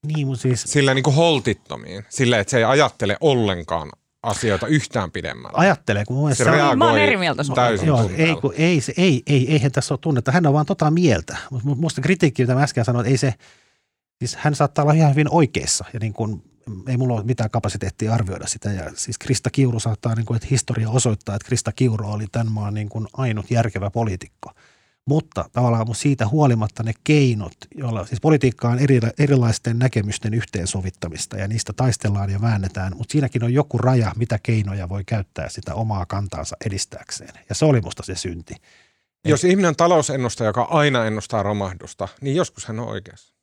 [0.05, 2.05] Niin, mutta siis Sillä niin kuin holtittomiin.
[2.09, 3.90] Sillä, että se ei ajattele ollenkaan
[4.22, 5.59] asioita yhtään pidemmälle.
[5.59, 8.55] ajattelee, kun mun mielestä Se reagoi Mä oon eri mieltä sun täysin Joo, ei, kun,
[8.57, 10.32] ei, se, ei, ei, eihän tässä ole tunnetta.
[10.32, 11.36] Hän on vaan tota mieltä.
[11.50, 13.34] Mutta musta kritiikki, mitä mä äsken sanoin, että ei se,
[14.18, 15.84] siis hän saattaa olla ihan hyvin oikeassa.
[15.92, 16.42] Ja niin kuin,
[16.88, 18.72] ei mulla ole mitään kapasiteettia arvioida sitä.
[18.72, 22.52] Ja siis Krista Kiuru saattaa, niin kuin, että historia osoittaa, että Krista Kiuru oli tämän
[22.52, 24.50] maan niin kuin ainut järkevä poliitikko.
[25.09, 31.36] Mutta tavallaan mun siitä huolimatta ne keinot, joilla, siis politiikka on eri, erilaisten näkemysten yhteensovittamista
[31.36, 35.74] ja niistä taistellaan ja väännetään, mutta siinäkin on joku raja, mitä keinoja voi käyttää sitä
[35.74, 37.34] omaa kantaansa edistääkseen.
[37.48, 38.55] Ja se oli musta se synti.
[39.24, 43.34] Jos ihminen on talousennustaja, joka aina ennustaa romahdusta, niin joskus hän on oikeassa.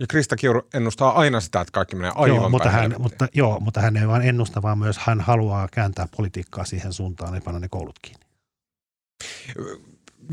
[0.00, 3.60] Ja Krista Kiuru ennustaa aina sitä, että kaikki menee aivan joo, mutta hän, mutta, joo,
[3.60, 7.60] mutta hän ei vaan ennusta, vaan myös hän haluaa kääntää politiikkaa siihen suuntaan ja panna
[7.60, 8.24] ne koulut kiinni.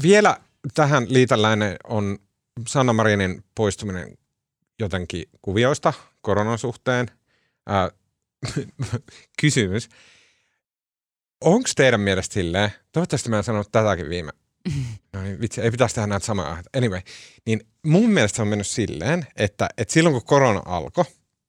[0.02, 0.38] Vielä
[0.74, 2.20] tähän liitäläinen on
[2.68, 4.18] Sanna Marinin poistuminen
[4.80, 7.12] jotenkin kuvioista koronan suhteen.
[7.68, 7.92] Ää,
[9.42, 9.90] kysymys.
[11.42, 14.32] Onko teidän mielestä silleen, toivottavasti mä en sanonut tätäkin viime,
[15.14, 16.70] no niin vitsi, ei pitäisi tehdä näitä aiheita.
[16.78, 17.02] Anyway,
[17.46, 21.06] niin mun mielestä se on mennyt silleen, että, että silloin kun korona alkoi,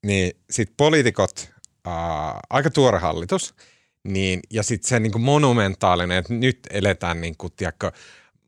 [0.06, 1.50] niin sit poliitikot,
[1.84, 3.54] ää, aika tuore hallitus,
[4.04, 7.92] niin, ja sitten se niin kuin monumentaalinen, että nyt eletään niin kuin, tiedätkö,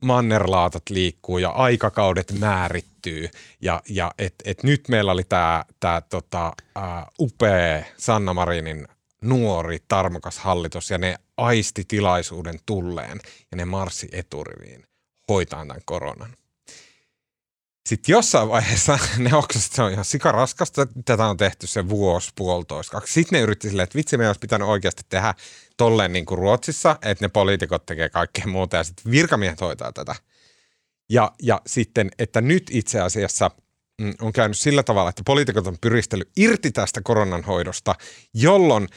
[0.04, 3.28] mannerlaatat liikkuu ja aikakaudet määrittyy
[3.60, 8.88] ja, ja et, et nyt meillä oli tämä tää, tota, ää, upea Sanna Marinin
[9.22, 14.84] nuori, tarmokas hallitus ja ne aisti tilaisuuden tulleen ja ne marssi eturiviin
[15.28, 16.36] hoitaan tämän koronan.
[17.88, 22.92] Sitten jossain vaiheessa ne että se on ihan sikaraskasta, tätä on tehty se vuosi, puolitoista,
[22.92, 23.12] kaksi.
[23.12, 25.34] Sitten ne yritti silleen, että vitsi, me olisi pitänyt oikeasti tehdä
[25.76, 30.14] tolleen niin kuin Ruotsissa, että ne poliitikot tekee kaikkea muuta ja sitten virkamiehet hoitaa tätä.
[31.10, 33.50] Ja, ja sitten, että nyt itse asiassa
[34.00, 37.94] mm, on käynyt sillä tavalla, että poliitikot on pyristellyt irti tästä koronan hoidosta,
[38.34, 38.88] jolloin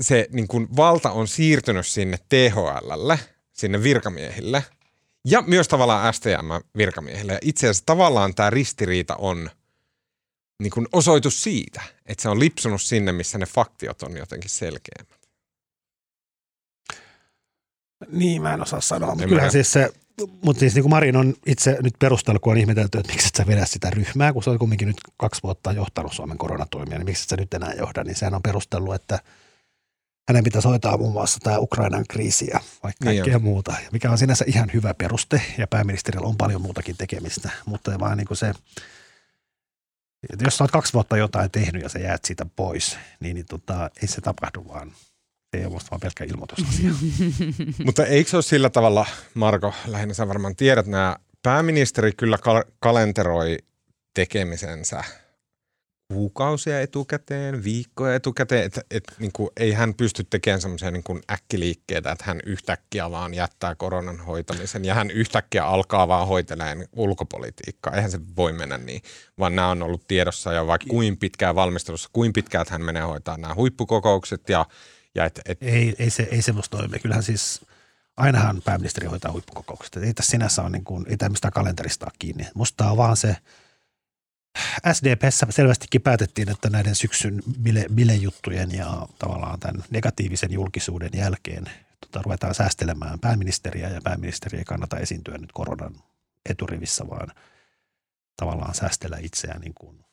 [0.00, 3.18] se niin kuin valta on siirtynyt sinne THLlle,
[3.52, 4.64] sinne virkamiehille
[5.24, 7.38] ja myös tavallaan STM-virkamiehille.
[7.42, 9.50] Itse asiassa tavallaan tämä ristiriita on
[10.62, 15.18] niin kuin osoitus siitä, että se on lipsunut sinne, missä ne faktiot on jotenkin selkeämmät.
[18.12, 19.10] Niin, mä en osaa sanoa.
[19.10, 19.90] Mutta kyllähän siis se,
[20.44, 23.34] mutta siis niin kuin Marin on itse nyt perustellut, kun on ihmetelty, että miksi et
[23.34, 27.06] sä vedä sitä ryhmää, kun se on kumminkin nyt kaksi vuotta johtanut Suomen koronatoimia, niin
[27.06, 29.18] miksi et sä nyt enää johda, niin sehän on perustellut, että
[30.28, 34.10] hänen pitäisi hoitaa muun muassa tämä Ukrainan kriisi ja vaikka Niin kaikkea muuta, ja mikä
[34.10, 38.38] on sinänsä ihan hyvä peruste, ja pääministerillä on paljon muutakin tekemistä, mutta vaan niin kuin
[38.38, 38.52] se,
[40.32, 43.46] että jos sä oot kaksi vuotta jotain tehnyt ja sä jäät siitä pois, niin, niin
[43.46, 44.92] tota, ei se tapahdu vaan.
[45.50, 46.90] Se ei ole musta vaan pelkkä ilmoitusasia.
[47.86, 52.72] Mutta eikö se ole sillä tavalla, Marko, lähinnä sä varmaan tiedät, nämä pääministeri kyllä kal-
[52.80, 53.58] kalenteroi
[54.14, 55.04] tekemisensä
[56.12, 62.24] kuukausia etukäteen, viikkoja etukäteen, että et, niin ei hän pysty tekemään semmoisia niin äkkiliikkeitä, että
[62.26, 67.94] hän yhtäkkiä vaan jättää koronan hoitamisen ja hän yhtäkkiä alkaa vaan hoitelemaan ulkopolitiikkaa.
[67.94, 69.02] Eihän se voi mennä niin,
[69.38, 73.36] vaan nämä on ollut tiedossa jo vaikka kuin pitkään valmistelussa, kuin pitkään hän menee hoitaa
[73.36, 74.66] nämä huippukokoukset ja,
[75.14, 76.98] ja et, et, Ei, ei, se, ei se musta toimi.
[76.98, 77.60] Kyllähän siis
[78.16, 79.96] ainahan pääministeri hoitaa huippukokoukset.
[79.96, 82.46] Ei tässä sinänsä ole niin kuin, ei tämmöistä kalenterista ole kiinni.
[82.54, 83.36] Musta on vaan se,
[84.92, 91.64] SDPssä selvästikin päätettiin, että näiden syksyn bile, bilejuttujen ja tavallaan tämän negatiivisen julkisuuden jälkeen
[92.00, 95.94] tota, ruvetaan säästelemään pääministeriä ja pääministeri ei kannata esiintyä nyt koronan
[96.50, 97.28] eturivissä, vaan
[98.36, 100.04] tavallaan säästellä itseään niin kuin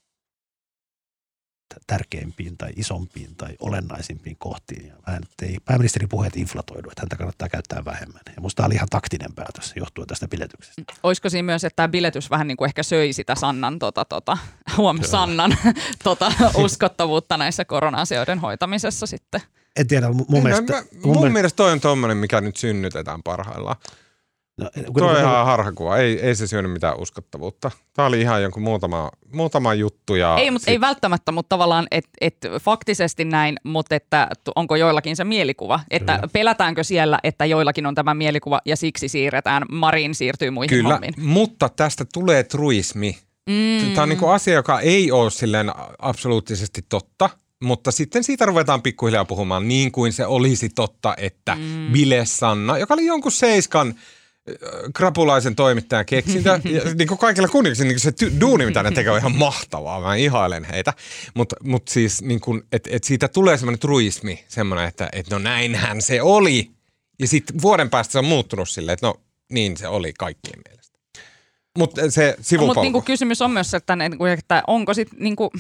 [1.88, 4.88] tärkeimpiin tai isompiin tai olennaisimpiin kohtiin.
[4.88, 8.22] Ja vähän, että ei pääministerin puheet inflatoidu, että häntä kannattaa käyttää vähemmän.
[8.36, 10.84] Ja musta tämä oli ihan taktinen päätös johtuen tästä biletyksestä.
[11.04, 14.38] Olisiko siinä myös, että tämä biletys vähän niin kuin ehkä söi sitä Sannan, tota, tota,
[14.78, 15.10] huom, Kyllä.
[15.10, 15.58] Sannan
[16.04, 16.32] tota,
[16.66, 19.42] uskottavuutta näissä korona-asioiden hoitamisessa sitten?
[19.76, 20.74] En tiedä, mun, mun En, mielestä...
[20.74, 23.76] mä, mun, mun mielestä toi on tommonen, mikä nyt synnytetään parhaillaan.
[24.58, 25.98] No, kun- Toi on ihan harhakuva.
[25.98, 27.72] Ei, ei se syönyt mitään uskottavuutta.
[27.94, 30.16] Tämä oli ihan jonkun muutama, muutama juttu.
[30.16, 35.16] Ja Ei, mutta ei välttämättä, mutta tavallaan, että et faktisesti näin, mutta että onko joillakin
[35.16, 36.28] se mielikuva, että Kyllä.
[36.34, 41.14] pelätäänkö siellä, että joillakin on tämä mielikuva ja siksi siirretään, Marin siirtyy muihin Kyllä, hommiin.
[41.18, 43.18] mutta tästä tulee truismi
[43.50, 43.94] Mm.
[43.94, 47.30] Tämä on niin kuin asia, joka ei ole silleen absoluuttisesti totta,
[47.64, 51.92] mutta sitten siitä ruvetaan pikkuhiljaa puhumaan niin kuin se olisi totta, että mm.
[51.92, 53.96] Bile Sanna, joka oli jonkun seiskan
[54.94, 56.50] krapulaisen toimittajan keksintö.
[56.64, 60.02] ja niin kuin kaikilla kunniaksi, niin se ty- duuni, mitä ne tekee, on ihan mahtavaa.
[60.02, 60.94] Mä ihailen heitä.
[61.34, 65.40] Mutta mut siis, niin kuin, että et siitä tulee semmoinen truismi, semmoinen, että et no
[65.40, 66.72] näinhän se oli.
[67.20, 69.16] Ja sitten vuoden päästä se on muuttunut silleen, että no
[69.52, 71.00] niin se oli kaikkien mielestä.
[71.78, 72.70] Mutta se sivupolku.
[72.70, 75.52] Mutta niinku kysymys on myös, että, niinku, että onko sitten, niinku,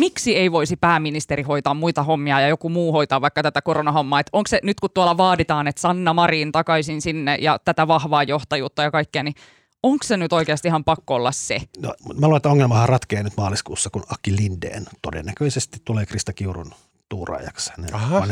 [0.00, 4.20] miksi ei voisi pääministeri hoitaa muita hommia ja joku muu hoitaa vaikka tätä koronahommaa?
[4.20, 8.22] Et onko se nyt kun tuolla vaaditaan, että Sanna Marin takaisin sinne ja tätä vahvaa
[8.22, 9.34] johtajuutta ja kaikkea, niin
[9.82, 11.60] onko se nyt oikeasti ihan pakko olla se?
[11.78, 16.72] No, mä luulen, että ongelmahan ratkeaa nyt maaliskuussa, kun Aki Lindeen todennäköisesti tulee Krista Kiurun
[17.08, 18.22] tuuraajaksi Aha.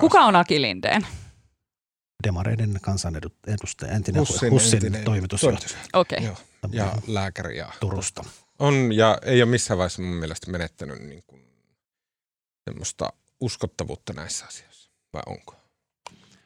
[0.00, 1.06] Kuka on Aki Lindeen?
[2.24, 6.18] Demareiden kansanedustaja, entinen Hussin Hussin, Hussin entinen toimitusjohtaja Okei.
[6.18, 6.28] Okay.
[6.28, 6.36] Joo.
[6.72, 8.24] Ja lääkäri ja Turusta.
[8.58, 11.42] On ja ei ole missään vaiheessa mun mielestä menettänyt niin kuin
[12.70, 14.90] semmoista uskottavuutta näissä asioissa.
[15.12, 15.56] Vai onko?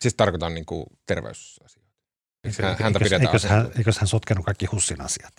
[0.00, 1.80] Siis tarkoitan niin kuin terveysasioita.
[2.44, 5.32] Eikö hän- häntä eikös, pidetään eikös, hän, eikös hän sotkenut kaikki Hussin asiat?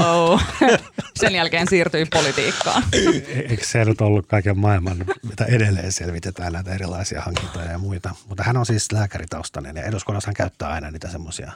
[0.00, 0.42] Oh-oh.
[1.20, 2.82] Sen jälkeen siirtyi politiikkaan.
[2.92, 8.14] E- Eikö se nyt ollut kaiken maailman, mitä edelleen selvitetään näitä erilaisia hankintoja ja muita.
[8.26, 11.52] Mutta hän on siis lääkäritaustainen ja eduskunnassa hän käyttää aina niitä semmoisia.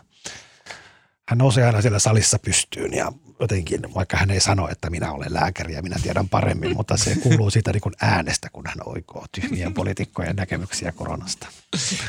[1.29, 5.35] Hän nousee aina siellä salissa pystyyn ja jotenkin, vaikka hän ei sano, että minä olen
[5.35, 9.25] lääkäri ja minä tiedän paremmin, mutta se kuuluu siitä niin kuin äänestä, kun hän oikoo
[9.33, 11.47] tyhmien poliitikkojen näkemyksiä koronasta.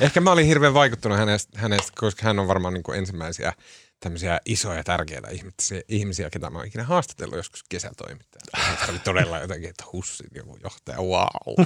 [0.02, 3.54] Ehkä mä olin hirveän vaikuttunut hänestä, hänestä koska hän on varmaan niin kuin ensimmäisiä
[4.00, 8.86] tämmöisiä isoja tärkeitä ihmisiä, ihmisiä, ketä mä oon ikinä haastatellut joskus kesätoimittajana.
[8.86, 11.66] Se oli todella jotenkin, että hussin joku johtaja, wow.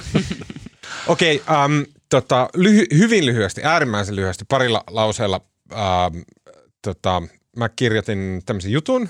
[1.06, 5.40] Okei, okay, um, tota, lyhy- hyvin lyhyesti, äärimmäisen lyhyesti, parilla lauseella.
[5.72, 6.22] Um,
[6.82, 7.22] tota,
[7.56, 9.08] mä kirjoitin tämmöisen jutun,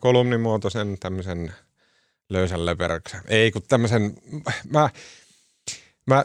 [0.00, 1.52] kolumnimuotoisen, tämmöisen
[2.30, 3.20] löysän leperöksen.
[3.26, 4.14] Ei, kun tämmöisen,
[4.70, 4.90] mä,
[6.06, 6.24] mä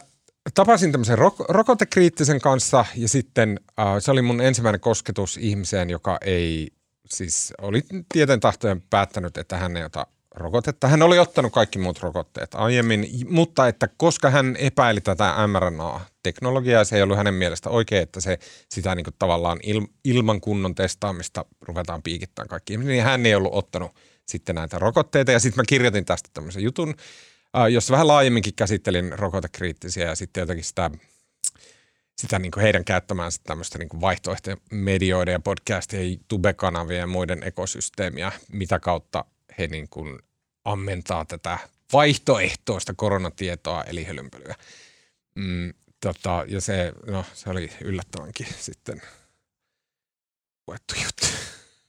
[0.53, 6.17] tapasin tämmöisen rok- rokotekriittisen kanssa ja sitten äh, se oli mun ensimmäinen kosketus ihmiseen, joka
[6.21, 6.71] ei
[7.09, 7.81] siis oli
[8.13, 10.87] tieten tahtojen päättänyt, että hän ei ota rokotetta.
[10.87, 16.95] Hän oli ottanut kaikki muut rokotteet aiemmin, mutta että koska hän epäili tätä mRNA-teknologiaa, se
[16.95, 22.03] ei ollut hänen mielestä oikein, että se sitä niin tavallaan il, ilman kunnon testaamista ruvetaan
[22.03, 23.91] piikittämään kaikki niin hän ei ollut ottanut
[24.25, 25.31] sitten näitä rokotteita.
[25.31, 26.95] Ja sitten mä kirjoitin tästä tämmöisen jutun,
[27.57, 30.91] äh, jossa vähän laajemminkin käsittelin rokotekriittisiä ja sitten jotenkin sitä
[32.19, 37.43] sitä niin kuin heidän käyttämäänsä tämmöistä niin kuin vaihtoehtoja medioiden ja podcastien, tubekanavien ja muiden
[37.43, 39.25] ekosysteemiä, mitä kautta
[39.57, 40.19] he niin kuin
[40.65, 41.59] ammentaa tätä
[41.93, 44.55] vaihtoehtoista koronatietoa eli hölynpölyä.
[45.35, 49.01] Mm, tota, ja se, no, se oli yllättävänkin sitten
[50.67, 51.27] luettu juttu.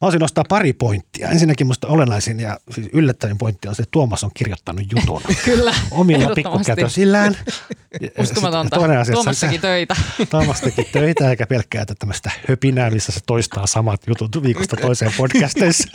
[0.00, 1.28] Mä olisin nostaa pari pointtia.
[1.28, 5.74] Ensinnäkin musta olennaisin ja siis yllättävin pointti on se, että Tuomas on kirjoittanut jutun Kyllä,
[5.90, 7.36] omilla pikkukätösillään.
[8.18, 8.76] Uskomatonta.
[8.76, 9.96] Toinen asia, Tuomas teki töitä.
[10.30, 15.88] Tuomas teki töitä eikä pelkkää tämmöistä höpinää, missä se toistaa samat jutut viikosta toiseen podcasteissa.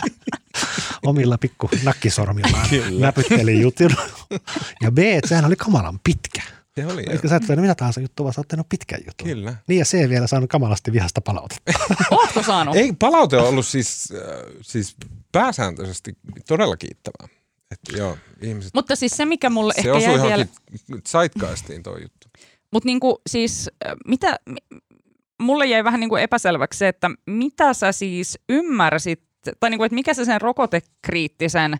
[1.05, 2.67] Omilla pikku nakkisormillaan
[2.99, 3.95] näpytteli jutun.
[4.81, 6.41] Ja B, että sehän oli kamalan pitkä.
[6.75, 9.27] Se oli, Eikö sä et tehnyt mitä tahansa juttua, vaan sä oot tehnyt pitkän jutun.
[9.27, 9.55] Kyllä.
[9.67, 11.71] Niin ja C vielä saanut kamalasti vihasta palautetta.
[12.11, 12.75] Ootko saanut?
[12.75, 14.19] Ei, palaute on ollut siis, äh,
[14.61, 14.95] siis
[15.31, 16.17] pääsääntöisesti
[16.47, 17.27] todella kiittävää.
[17.71, 20.15] Että joo, ihmiset, Mutta siis se, mikä mulle se ehkä jäi vielä...
[20.21, 20.49] johonkin
[21.07, 22.27] zeitgeistiin tuo juttu.
[22.71, 24.79] Mutta niinku, siis äh, mitä, mi-
[25.41, 29.23] mulle jäi vähän niinku epäselväksi se, että mitä sä siis ymmärsit,
[29.59, 31.77] tai niinku, että mikä se sen rokotekriittisen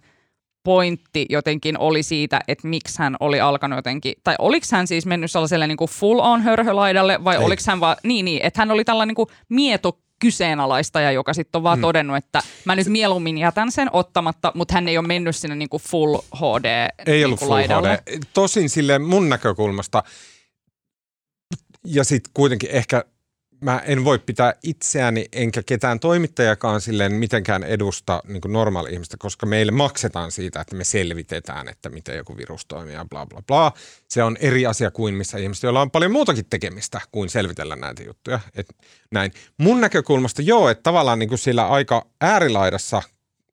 [0.65, 5.31] pointti jotenkin oli siitä, että miksi hän oli alkanut jotenkin, tai oliko hän siis mennyt
[5.31, 7.43] sellaiselle niinku full on hörhölaidalle, vai Ei.
[7.43, 11.63] oliko hän vaan, niin niin, että hän oli tällainen niinku mieto kyseenalaistaja, joka sitten on
[11.63, 11.81] vaan Mm.
[11.81, 11.87] mm.
[11.87, 15.79] todennut, että mä nyt mieluummin jätän sen ottamatta, mutta hän ei ole mennyt sinne niinku
[15.79, 16.65] full HD
[17.05, 18.03] Ei ollut niinku full laidalle.
[18.09, 18.19] HD.
[18.33, 20.03] Tosin sille mun näkökulmasta,
[21.85, 23.03] ja sitten kuitenkin ehkä
[23.65, 29.45] mä en voi pitää itseäni enkä ketään toimittajakaan silleen mitenkään edusta niin normaali ihmistä, koska
[29.45, 33.71] meille maksetaan siitä, että me selvitetään, että miten joku virus toimii ja bla bla bla.
[34.09, 38.03] Se on eri asia kuin missä ihmiset, joilla on paljon muutakin tekemistä kuin selvitellä näitä
[38.03, 38.39] juttuja.
[38.55, 38.75] Et
[39.11, 39.31] näin.
[39.57, 43.01] Mun näkökulmasta joo, että tavallaan niin sillä aika äärilaidassa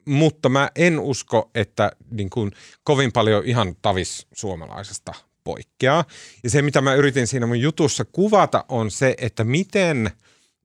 [0.04, 2.52] mutta mä en usko, että niin kuin,
[2.84, 5.14] kovin paljon ihan tavis suomalaisesta
[5.45, 6.05] poikkeaa.
[6.43, 10.11] Ja se, mitä mä yritin siinä mun jutussa kuvata, on se, että miten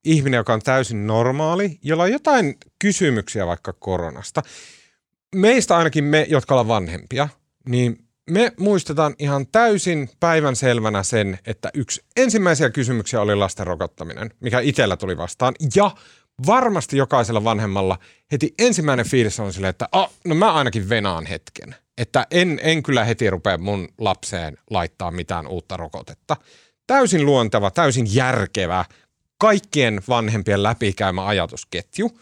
[0.03, 4.43] ihminen, joka on täysin normaali, jolla on jotain kysymyksiä vaikka koronasta,
[5.35, 7.29] meistä ainakin me, jotka ollaan vanhempia,
[7.69, 14.29] niin me muistetaan ihan täysin päivän selvänä sen, että yksi ensimmäisiä kysymyksiä oli lasten rokottaminen,
[14.39, 15.53] mikä itsellä tuli vastaan.
[15.75, 15.91] Ja
[16.45, 17.97] varmasti jokaisella vanhemmalla
[18.31, 21.75] heti ensimmäinen fiilis on silleen, että oh, no mä ainakin venaan hetken.
[21.97, 26.37] Että en, en kyllä heti rupea mun lapseen laittaa mitään uutta rokotetta.
[26.87, 28.85] Täysin luonteva, täysin järkevä,
[29.37, 32.11] kaikkien vanhempien läpikäymä ajatusketju–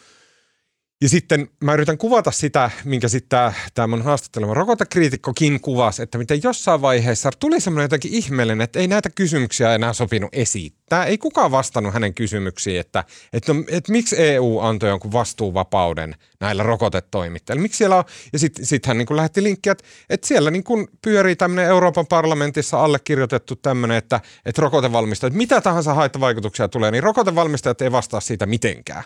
[1.01, 6.43] ja sitten mä yritän kuvata sitä, minkä sitten tämä mun haastattelema rokotekriitikkokin kuvasi, että miten
[6.43, 11.05] jossain vaiheessa tuli semmoinen jotenkin ihmeellinen, että ei näitä kysymyksiä enää sopinut esittää.
[11.05, 16.63] Ei kukaan vastannut hänen kysymyksiin, että, että, no, että miksi EU antoi jonkun vastuuvapauden näillä
[16.63, 17.61] rokotetoimittajilla.
[17.61, 20.63] Miksi siellä on, ja sitten sit hän niin kuin lähetti linkkiä, että, että siellä niin
[20.63, 27.03] kuin pyörii tämmöinen Euroopan parlamentissa allekirjoitettu tämmöinen, että, että rokotevalmistajat, mitä tahansa haittavaikutuksia tulee, niin
[27.03, 29.03] rokotevalmistajat ei vastaa siitä mitenkään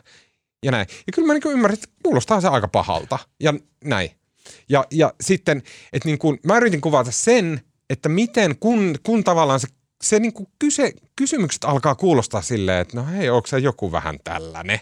[0.66, 0.88] ja näin.
[1.08, 3.54] Ja kyllä mä niin ymmärrän, että kuulostaa se aika pahalta ja
[3.84, 4.12] näin.
[4.70, 9.60] Ja, ja sitten, että niin kuin, mä yritin kuvata sen, että miten kun, kun tavallaan
[9.60, 9.68] se,
[10.04, 14.20] se niin kuin kyse, kysymykset alkaa kuulostaa silleen, että no hei, onko se joku vähän
[14.24, 14.80] tällainen?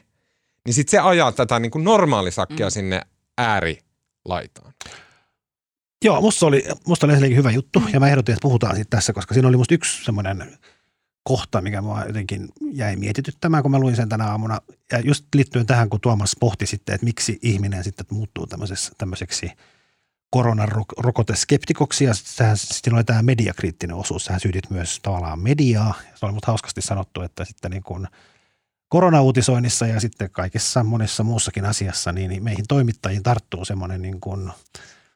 [0.65, 2.71] Niin sitten se ajaa tätä niin kuin normaalisakkia mm.
[2.71, 3.01] sinne
[3.37, 4.73] äärilaitaan.
[6.05, 9.13] Joo, musta oli, musta oli ensinnäkin hyvä juttu ja mä ehdotin, että puhutaan siitä tässä,
[9.13, 10.57] koska siinä oli musta yksi semmoinen
[11.27, 14.61] kohta, mikä mua jotenkin jäi mietityttämään, kun mä luin sen tänä aamuna.
[14.91, 18.47] Ja just liittyen tähän, kun Tuomas pohti sitten, että miksi ihminen sitten muuttuu
[18.97, 19.51] tämmöiseksi
[20.29, 22.03] koronarokoteskeptikoksi.
[22.05, 24.25] Ja sehän, sitten oli tämä mediakriittinen osuus.
[24.25, 25.93] Sähän syytit myös tavallaan mediaa.
[26.15, 28.07] Se oli mutta hauskasti sanottu, että sitten niin kuin
[28.89, 34.51] koronauutisoinnissa ja sitten kaikessa monessa muussakin asiassa, niin meihin toimittajiin tarttuu semmoinen niin kuin,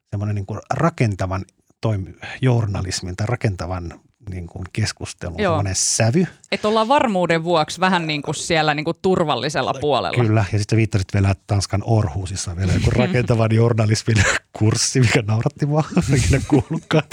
[0.09, 1.45] semmoinen niin kuin rakentavan
[1.82, 3.99] toimi, journalismin tai rakentavan
[4.30, 5.38] niin kuin keskustelun
[5.74, 6.26] sävy.
[6.51, 10.24] Että ollaan varmuuden vuoksi vähän niin kuin siellä niin kuin turvallisella puolella.
[10.24, 14.24] Kyllä, ja sitten viittasit vielä Tanskan Orhusissa vielä joku rakentavan journalismin
[14.59, 15.84] kurssi, mikä nauratti mua,
[16.17, 17.03] ikinä kuullutkaan.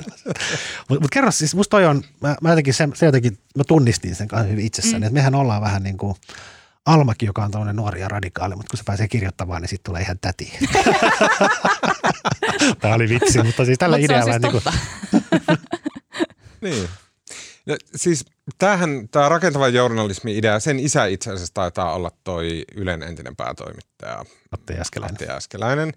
[0.88, 4.14] Mutta mut kerro siis, musta toi on, mä, mä jotenkin, se, se jotenkin, mä tunnistin
[4.14, 5.02] sen kanssa hyvin itsessäni, mm.
[5.02, 6.14] että mehän ollaan vähän niin kuin
[6.88, 10.02] Almakin, joka on tämmöinen nuori ja radikaali, mutta kun se pääsee kirjoittamaan, niin sitten tulee
[10.02, 10.52] ihan täti.
[12.80, 14.32] Tämä oli vitsi, mutta siis tällä idealla.
[14.32, 14.64] Siis niin kuin,
[16.60, 16.88] niin.
[17.66, 18.24] No, siis
[18.58, 24.24] tämähän, tämä rakentava journalismi-idea, sen isä itse asiassa taitaa olla toi Ylen entinen päätoimittaja.
[24.50, 25.14] Matti Jäskeläinen.
[25.14, 25.92] Matti Jäskeläinen.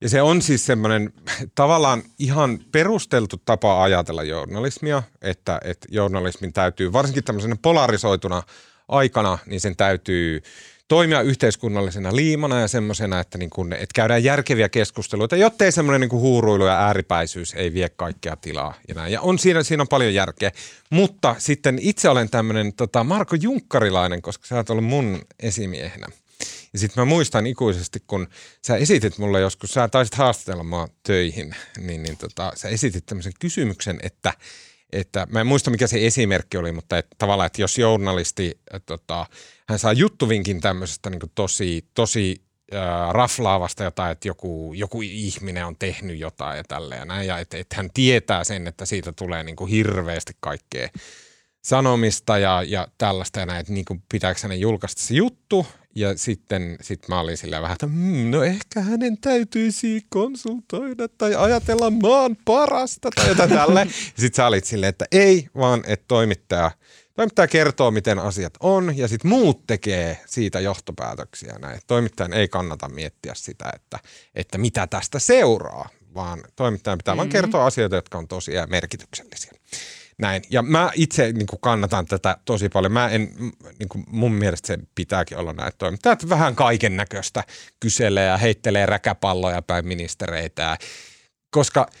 [0.00, 1.12] Ja se on siis semmoinen
[1.54, 8.42] tavallaan ihan perusteltu tapa ajatella journalismia, että, että journalismin täytyy, varsinkin tämmöisenä polarisoituna
[8.88, 10.42] aikana, niin sen täytyy
[10.88, 16.20] toimia yhteiskunnallisena liimana ja semmoisena, että, niin kun, että käydään järkeviä keskusteluita, jottei semmoinen niin
[16.20, 18.74] huuruilu ja ääripäisyys ei vie kaikkea tilaa.
[18.88, 19.12] Ja, näin.
[19.12, 20.52] ja on siinä, siinä on paljon järkeä.
[20.90, 26.06] Mutta sitten itse olen tämmöinen tota, Marko Junkkarilainen, koska sä oot ollut mun esimiehenä.
[26.72, 28.28] Ja sitten mä muistan ikuisesti, kun
[28.66, 33.32] sä esitit mulle joskus, sä taisit haastatella mua töihin, niin, niin tota, sä esitit tämmöisen
[33.40, 34.32] kysymyksen, että–
[34.92, 38.86] että mä en muista mikä se esimerkki oli, mutta että tavallaan, että jos journalisti, että,
[38.86, 39.26] tota,
[39.68, 42.42] hän saa juttuvinkin tämmöisestä niin tosi, tosi
[42.74, 47.38] äh, raflaavasta jotain, että joku, joku ihminen on tehnyt jotain ja tälleen ja näin, ja
[47.38, 50.88] että, että hän tietää sen, että siitä tulee niin kuin hirveästi kaikkea
[51.64, 56.18] sanomista ja, ja tällaista ja näin, että niin kuin pitääkö hänen julkaista se juttu ja
[56.18, 61.90] sitten sit mä olin silleen vähän, että mmm, no ehkä hänen täytyisi konsultoida tai ajatella
[61.90, 63.80] maan parasta tai jotain tälle.
[63.80, 63.86] Ja
[64.16, 66.70] sitten sä olit silleen, että ei, vaan että toimittaja,
[67.14, 71.58] toimittaja kertoo, miten asiat on ja sitten muut tekee siitä johtopäätöksiä.
[71.58, 71.80] Näin.
[71.86, 73.98] Toimittajan ei kannata miettiä sitä, että,
[74.34, 77.18] että mitä tästä seuraa, vaan toimittajan pitää mm-hmm.
[77.18, 79.52] vain kertoa asioita, jotka on tosia merkityksellisiä.
[80.18, 80.42] Näin.
[80.50, 82.92] Ja mä itse niin kuin kannatan tätä tosi paljon.
[82.92, 83.34] Mä en,
[83.78, 87.44] niin kuin mun mielestä se pitääkin olla näin toimittajat vähän kaiken näköistä
[87.80, 90.78] kyselee ja heittelee räkäpalloja päin ministereitä.
[91.50, 91.86] Koska–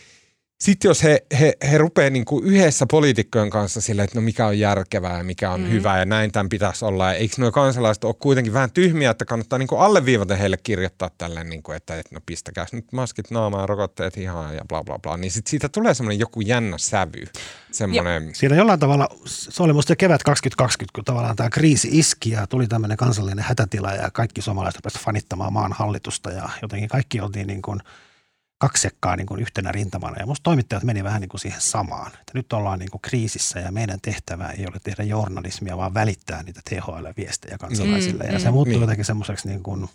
[0.58, 4.46] sitten jos he, he, he rupeaa niin kuin yhdessä poliitikkojen kanssa sille, että no mikä
[4.46, 5.70] on järkevää ja mikä on mm.
[5.70, 7.06] hyvä ja näin tämän pitäisi olla.
[7.06, 11.10] Ja eikö nuo kansalaiset ole kuitenkin vähän tyhmiä, että kannattaa niin kuin alleviivata heille kirjoittaa
[11.18, 14.98] tälleen, niin kuin, että, että no pistäkää nyt maskit naamaan, rokotteet ihan ja bla bla
[14.98, 15.16] bla.
[15.16, 17.24] Niin sitten siitä tulee semmoinen joku jännä sävy.
[17.72, 18.34] Semmoinen...
[18.34, 22.66] Siinä jollain tavalla, se oli musta kevät 2020, kun tavallaan tämä kriisi iski ja tuli
[22.66, 27.62] tämmöinen kansallinen hätätila ja kaikki suomalaiset rupesivat fanittamaan maan hallitusta ja jotenkin kaikki oltiin niin
[27.62, 27.80] kuin–
[28.58, 30.16] kaksekkaa niin kuin yhtenä rintamana.
[30.18, 32.06] Ja musta toimittajat meni vähän niin kuin siihen samaan.
[32.06, 36.42] Että nyt ollaan niin kuin kriisissä ja meidän tehtävä ei ole tehdä journalismia, vaan välittää
[36.42, 38.24] niitä THL-viestejä kansalaisille.
[38.24, 38.80] Mm, ja se mm, muuttui niin.
[38.80, 39.88] jotenkin semmoiseksi niin kuin,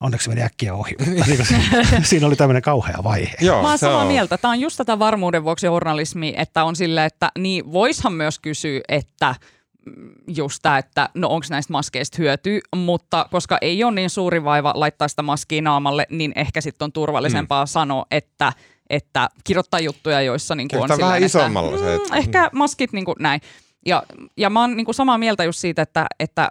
[0.00, 1.24] onneksi meni äkkiä ohi, mutta
[1.92, 3.34] niin siinä oli tämmöinen kauhea vaihe.
[3.40, 4.06] Joo, Mä oon samaa on.
[4.06, 4.38] mieltä.
[4.38, 8.80] Tämä on just tätä varmuuden vuoksi journalismi, että on sille, että niin voishan myös kysyä,
[8.88, 9.34] että–
[10.26, 14.72] just tämä, että no onko näistä maskeista hyötyä, mutta koska ei ole niin suuri vaiva
[14.76, 17.68] laittaa sitä maskia naamalle, niin ehkä sitten on turvallisempaa mm.
[17.68, 18.52] sanoa, että
[18.90, 22.08] että kirjoittaa juttuja, joissa niin on silleen, vähän isommalla että, se, että...
[22.08, 23.40] Mm, ehkä maskit niin kuin näin.
[23.86, 24.02] Ja,
[24.36, 26.50] ja mä oon niin kuin samaa mieltä just siitä, että, että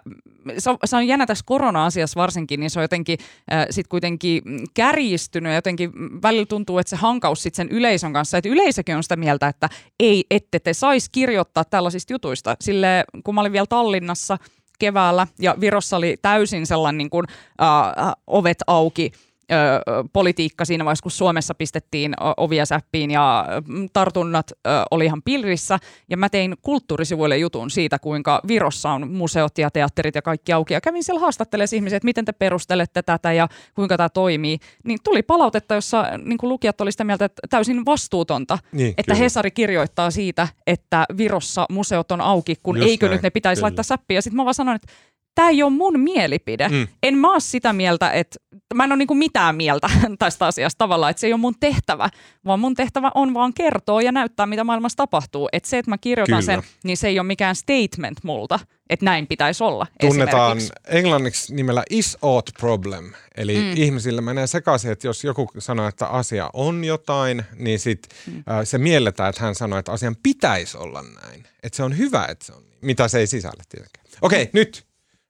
[0.58, 3.18] se on, se on jännä tässä korona-asiassa varsinkin, niin se on jotenkin
[3.52, 4.42] äh, sit kuitenkin
[4.74, 9.02] kärjistynyt ja jotenkin välillä tuntuu, että se hankaus sit sen yleisön kanssa, että yleisökin on
[9.02, 9.68] sitä mieltä, että
[10.00, 12.56] ei, ette te saisi kirjoittaa tällaisista jutuista.
[12.60, 14.38] Sille kun mä olin vielä Tallinnassa
[14.78, 17.26] keväällä ja Virossa oli täysin sellainen niin kuin,
[17.62, 19.12] äh, ovet auki–
[19.52, 23.46] ö, politiikka siinä vaiheessa, kun Suomessa pistettiin ovia säppiin ja
[23.92, 25.78] tartunnat ö, oli ihan pilrissä.
[26.10, 30.74] Ja mä tein kulttuurisivuille jutun siitä, kuinka Virossa on museot ja teatterit ja kaikki auki.
[30.74, 34.58] Ja kävin siellä haastattelemaan ihmisiä, että miten te perustelette tätä ja kuinka tämä toimii.
[34.84, 39.24] Niin tuli palautetta, jossa niin lukijat oli sitä mieltä, että täysin vastuutonta, niin, että kyllä.
[39.24, 43.60] Hesari kirjoittaa siitä, että Virossa museot on auki, kun Just eikö näin, nyt ne pitäisi
[43.60, 43.64] kyllä.
[43.64, 44.18] laittaa säppiä.
[44.18, 44.92] Ja sitten mä vaan sanoin, että
[45.34, 46.68] tämä ei ole mun mielipide.
[46.68, 46.88] Mm.
[47.02, 48.38] En mä ole sitä mieltä, että
[48.74, 52.08] mä en ole niinku mitään mieltä tästä asiasta tavallaan, että se ei ole mun tehtävä,
[52.44, 55.48] vaan mun tehtävä on vaan kertoa ja näyttää, mitä maailmassa tapahtuu.
[55.52, 56.62] Että se, että mä kirjoitan Kyllä.
[56.62, 58.58] sen, niin se ei ole mikään statement multa,
[58.90, 59.86] että näin pitäisi olla.
[60.00, 60.58] Tunnetaan
[60.88, 63.72] englanniksi nimellä is ought problem, eli mm.
[63.76, 68.36] ihmisille menee sekaisin, että jos joku sanoo, että asia on jotain, niin sit mm.
[68.36, 71.44] äh, se mielletään, että hän sanoo, että asian pitäisi olla näin.
[71.62, 74.06] Että se on hyvä, että se on mitä se ei sisällä tietenkään.
[74.22, 74.86] Okei, okay, nyt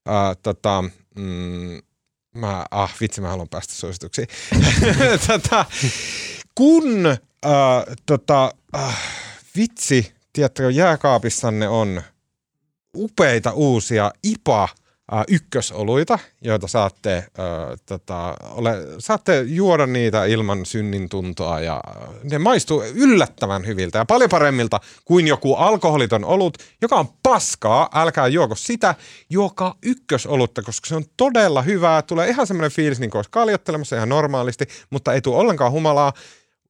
[0.09, 0.85] Uh, tota,
[1.17, 1.79] mm,
[2.35, 4.29] mä, ah vitsi, mä haluan päästä suosituksiin.
[5.27, 5.65] tota,
[6.55, 7.07] kun
[7.47, 8.95] uh, tota, uh,
[9.57, 12.03] vitsi, tiedättekö, jääkaapissanne on
[12.97, 14.69] upeita uusia IPA
[15.13, 17.25] äh, ykkösoluita, joita saatte, äh,
[17.87, 21.81] tota, ole, saatte juoda niitä ilman synnin tuntoa ja
[22.31, 28.29] ne maistuu yllättävän hyviltä ja paljon paremmilta kuin joku alkoholiton olut, joka on paskaa, älkää
[28.29, 28.95] juoko sitä,
[29.31, 33.97] juokaa ykkösolutta, koska se on todella hyvää, tulee ihan semmoinen fiilis niin kuin olisi kaljottelemassa
[33.97, 36.13] ihan normaalisti, mutta ei tule ollenkaan humalaa.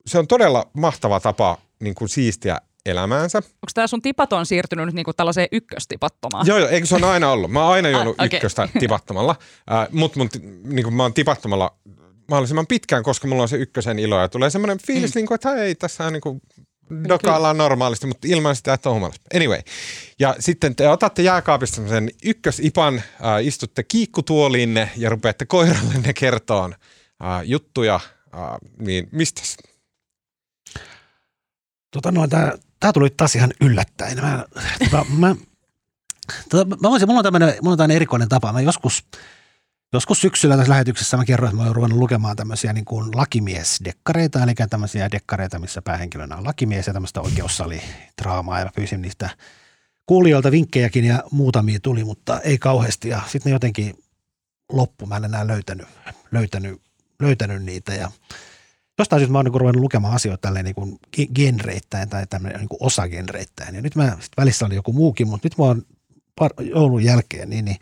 [0.06, 3.38] Se on todella mahtava tapa niin kuin siistiä elämäänsä.
[3.38, 6.46] Onko tämä sun tipaton siirtynyt nyt niinku tällaiseen ykköstipattomaan?
[6.46, 7.50] Joo, joo, eikö se on aina ollut.
[7.50, 8.36] Mä oon aina juonut ah, okay.
[8.36, 9.36] ykköstä tipattomalla,
[9.72, 10.30] äh, mutta mut,
[10.64, 11.76] niinku, mä oon tipattomalla
[12.28, 15.18] mahdollisimman pitkään, koska mulla on se ykkösen ilo ja tulee semmoinen fiilis, mm.
[15.18, 16.40] niinku, että hei, tässä on niinku,
[17.08, 19.22] dokaillaan normaalisti, mutta ilman sitä, että on humalassa.
[19.34, 19.60] Anyway.
[20.18, 26.74] Ja sitten te otatte jääkaapista sen ykkösipan, äh, istutte kiikkutuoliinne ja rupeatte koirallenne kertoon
[27.24, 28.40] äh, juttuja, äh,
[28.78, 29.42] niin mistä
[31.90, 34.20] Tota noin, tää, tää tuli taas ihan yllättäen.
[34.20, 34.44] Mä,
[34.78, 35.36] tota, mä,
[36.48, 37.24] tota, mä voisin, mulla on
[37.78, 38.52] tämmöinen, erikoinen tapa.
[38.52, 39.04] Mä joskus,
[39.92, 44.42] joskus syksyllä tässä lähetyksessä mä kerroin, että mä oon ruvennut lukemaan tämmöisiä niin kuin lakimiesdekkareita,
[44.42, 48.58] eli tämmöisiä dekkareita, missä päähenkilönä on lakimies ja tämmöistä oikeussalidraamaa.
[48.58, 49.30] Ja mä pyysin niistä
[50.06, 53.08] kuulijoilta vinkkejäkin ja muutamia tuli, mutta ei kauheasti.
[53.08, 53.94] Ja sitten ne jotenkin
[54.72, 55.06] loppu.
[55.06, 55.88] Mä en enää löytänyt,
[56.32, 56.80] löytänyt,
[57.20, 58.10] löytänyt niitä ja–
[59.00, 60.98] jostain syystä mä oon niin ruvennut lukemaan asioita tälleen niin kuin
[61.34, 63.74] genreittäin tai tämmöinen niin kuin osagenreittäin.
[63.74, 65.82] Ja nyt mä, sit välissä oli joku muukin, mutta nyt mä oon
[66.38, 67.76] par, joulun jälkeen, niin, niin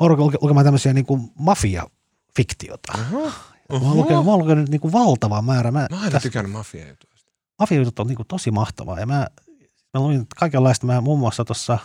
[0.00, 2.98] mä oon lukemaan tämmöisiä niin kuin mafia-fiktiota.
[2.98, 3.32] Uh-huh.
[3.72, 5.70] Mä oon lukenut, mä oon lukenut niin kuin valtava määrä.
[5.70, 7.32] Mä, mä en tykännyt mafia-jutuista.
[7.58, 9.26] Mafia-jutut on niin kuin tosi mahtavaa ja mä,
[9.94, 10.86] mä luin kaikenlaista.
[10.86, 11.78] Mä muun muassa tuossa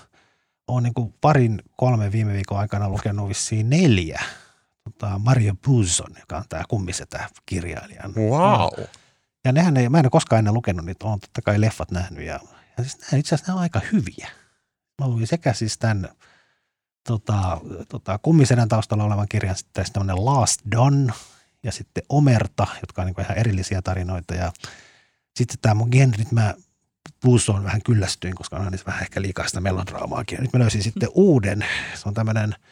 [0.67, 4.21] oon niin kuin parin, kolme viime viikon aikana lukenut vissiin neljä–
[4.85, 8.03] tota, Mario Puuzon, joka on tämä kummisetä kirjailija.
[8.17, 8.85] Wow.
[9.45, 12.25] Ja nehän ei, mä en ole koskaan ennen lukenut niitä, on totta kai leffat nähnyt
[12.25, 12.39] ja,
[12.77, 14.29] ja siis nämä, itse asiassa nämä on aika hyviä.
[15.01, 16.09] Mä luin sekä siis tämän
[17.07, 21.13] tota, tota, kummisedän taustalla olevan kirjan sitten tämmöinen Last Don
[21.63, 24.51] ja sitten Omerta, jotka on niin ihan erillisiä tarinoita ja
[25.35, 26.53] sitten tämä mun genrit, mä
[27.21, 30.41] Puusoon vähän kyllästyin, koska on vähän ehkä liikaa sitä melodraamaakin.
[30.41, 31.65] Nyt mä löysin sitten uuden,
[31.95, 32.55] se on tämmöinen–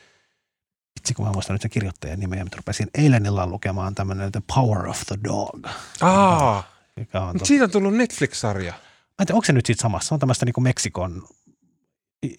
[1.00, 4.42] vitsi kun mä muistan nyt sen kirjoittajan nimeä, mitä rupesin eilen illalla lukemaan tämmöinen The
[4.56, 5.68] Power of the Dog.
[6.02, 6.64] Aa,
[6.96, 8.72] mikä on mutta siitä on tullut Netflix-sarja.
[8.72, 10.08] Mä en tiedä, onko se nyt siitä samassa?
[10.08, 11.28] Se on tämmöistä niin Meksikon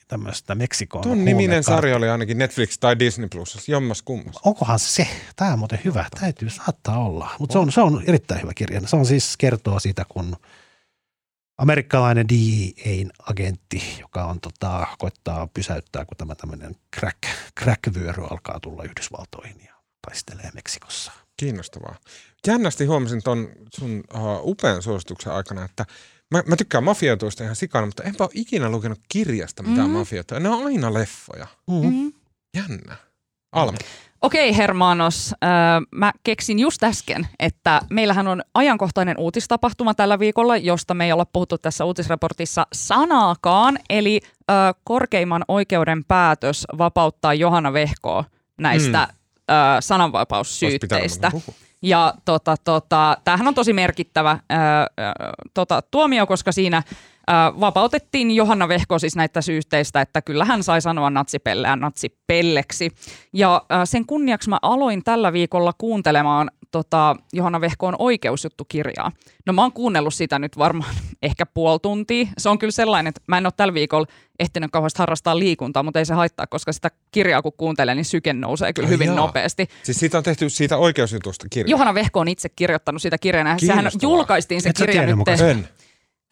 [0.09, 4.36] tämmöistä Meksikon Tuon niminen sarja oli ainakin Netflix tai Disney Plus, jommas kummas.
[4.44, 5.09] Onkohan se?
[5.36, 6.07] Tämä on muuten hyvä.
[6.20, 7.30] Täytyy, saattaa olla.
[7.38, 8.80] Mutta se on, se on erittäin hyvä kirja.
[8.86, 10.36] Se on siis kertoo siitä, kun–
[11.59, 17.18] amerikkalainen DEA-agentti, joka on tota, koittaa pysäyttää, kun tämä tämmöinen crack,
[17.61, 19.74] crack-vyöry alkaa tulla Yhdysvaltoihin ja
[20.07, 21.12] taistelee Meksikossa.
[21.36, 21.96] Kiinnostavaa.
[22.46, 25.86] Jännästi huomasin tuon sun uh, upean suosituksen aikana, että
[26.30, 29.98] mä, mä tykkään mafioituista ihan sikana, mutta enpä ole ikinä lukenut kirjasta mitään mm-hmm.
[29.98, 30.40] mafioita.
[30.40, 31.46] Ne on aina leffoja.
[31.70, 32.12] Mm-hmm.
[32.57, 32.96] Jännä.
[33.52, 33.78] Alma.
[34.25, 35.51] Okei Hermanos, äh,
[35.91, 41.27] mä keksin just äsken, että meillähän on ajankohtainen uutistapahtuma tällä viikolla, josta me ei olla
[41.33, 44.20] puhuttu tässä uutisraportissa sanaakaan, eli
[44.51, 48.25] äh, korkeimman oikeuden päätös vapauttaa Johanna Vehkoa
[48.59, 49.55] näistä mm.
[49.55, 51.33] äh, sananvapaussyytteistä.
[51.83, 54.87] Ja tota, tota, tämähän on tosi merkittävä ää,
[55.55, 56.83] tota, tuomio, koska siinä
[57.61, 62.91] vapautettiin Johanna Vehko siis näitä syytteistä, että kyllä hän sai sanoa natsipelleä natsipelleksi.
[63.33, 69.12] Ja sen kunniaksi mä aloin tällä viikolla kuuntelemaan tota, Johanna Vehkoon oikeusjuttukirjaa.
[69.47, 72.27] No mä oon kuunnellut sitä nyt varmaan ehkä puoli tuntia.
[72.39, 74.07] Se on kyllä sellainen, että mä en ole tällä viikolla
[74.39, 78.33] ehtinyt kauheasti harrastaa liikuntaa, mutta ei se haittaa, koska sitä kirjaa kun kuuntelee, niin syke
[78.33, 79.68] nousee kyllä hyvin Ai nopeasti.
[79.83, 81.70] Siis siitä on tehty siitä oikeusjutusta kirja.
[81.70, 83.59] Johanna Vehko on itse kirjoittanut sitä kirjana.
[83.59, 85.66] Sehän julkaistiin se kirja nyt.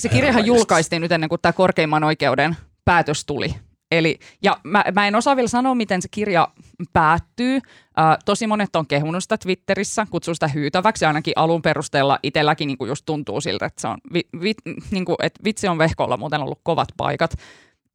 [0.02, 3.54] Se kirjahan julkaistiin nyt ennen kuin tämä korkeimman oikeuden päätös tuli.
[3.90, 6.48] Eli, ja mä, mä en osaa vielä sanoa, miten se kirja
[6.92, 7.56] päättyy.
[7.56, 12.88] Äh, tosi monet on kehunut sitä Twitterissä, kutsuu sitä hyytäväksi, ainakin alun perusteella itselläkin niin
[12.88, 14.54] just tuntuu siltä, että, se on, vi, vi,
[14.90, 17.34] niin kuin, että vitsi on vehkolla muuten ollut kovat paikat.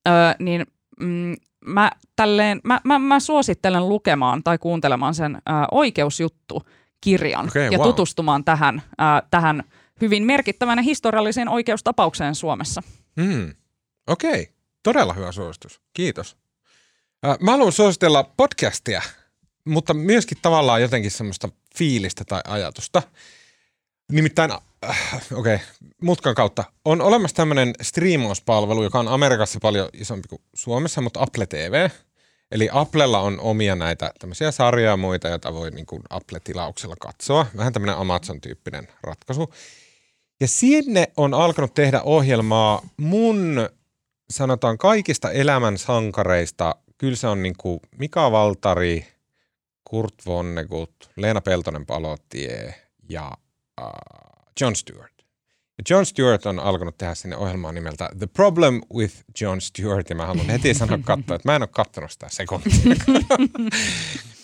[0.08, 0.66] Äh, niin
[1.00, 1.36] mm,
[1.66, 7.88] mä, tälleen, mä, mä, mä suosittelen lukemaan tai kuuntelemaan sen äh, oikeusjuttu-kirjan okay, ja wow.
[7.88, 9.64] tutustumaan tähän, äh, tähän
[10.02, 12.84] hyvin merkittävän historialliseen oikeustapaukseen Suomessa.
[13.16, 13.54] Mm.
[14.08, 14.42] Okei.
[14.42, 14.54] Okay.
[14.84, 15.82] Todella hyvä suositus.
[15.94, 16.38] Kiitos.
[17.40, 19.02] Mä haluan suositella podcastia,
[19.66, 23.02] mutta myöskin tavallaan jotenkin semmoista fiilistä tai ajatusta.
[24.12, 25.68] Nimittäin, äh, okei, okay,
[26.02, 26.64] mutkan kautta.
[26.86, 31.90] On olemassa tämmöinen striimauspalvelu, joka on Amerikassa paljon isompi kuin Suomessa, mutta Apple TV.
[32.52, 37.46] Eli Applella on omia näitä tämmöisiä sarjoja ja muita, joita voi niin kuin Apple-tilauksella katsoa.
[37.58, 39.54] Vähän tämmöinen Amazon-tyyppinen ratkaisu.
[40.40, 43.70] Ja sinne on alkanut tehdä ohjelmaa mun
[44.30, 49.08] sanotaan kaikista elämän sankareista, kyllä se on niin kuin Mika Valtari,
[49.84, 52.76] Kurt Vonnegut, Leena Peltonen Palotie
[53.10, 53.32] ja
[53.82, 53.88] uh,
[54.62, 55.14] John Stewart.
[55.78, 60.16] Ja John Stewart on alkanut tehdä sinne ohjelmaan nimeltä The Problem with John Stewart, ja
[60.16, 62.72] mä haluan heti sanoa katsoa, että mä en ole katsonut sitä sekuntia.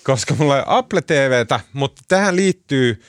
[0.03, 3.01] Koska mulla on Apple TVtä, mutta tähän liittyy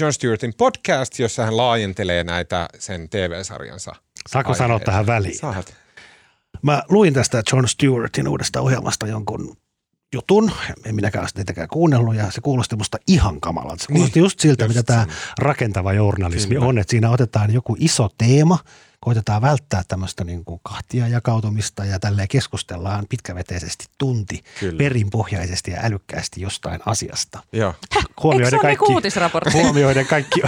[0.00, 3.92] John Stewartin podcast, jossa hän laajentelee näitä sen TV-sarjansa.
[4.28, 5.38] Saako sanoa tähän väliin?
[5.38, 5.74] Saat.
[6.62, 9.56] Mä luin tästä John Stewartin uudesta ohjelmasta jonkun
[10.14, 10.52] jutun,
[10.84, 13.82] en minäkään ole sitä kuunnellut, ja se kuulosti musta ihan kamalalta.
[13.82, 15.06] Se kuulosti niin, just siltä, just mitä tämä
[15.38, 16.66] rakentava journalismi Kyllä.
[16.66, 18.58] on, että siinä otetaan joku iso teema,
[19.00, 24.78] koitetaan välttää tämmöistä niin kuin kahtia jakautumista ja tälleen keskustellaan pitkäveteisesti tunti Kyllä.
[24.78, 27.42] perinpohjaisesti ja älykkäästi jostain asiasta.
[27.52, 27.74] Joo.
[28.22, 28.92] Huomioiden kaikki,
[29.52, 30.42] huomioiden kaikki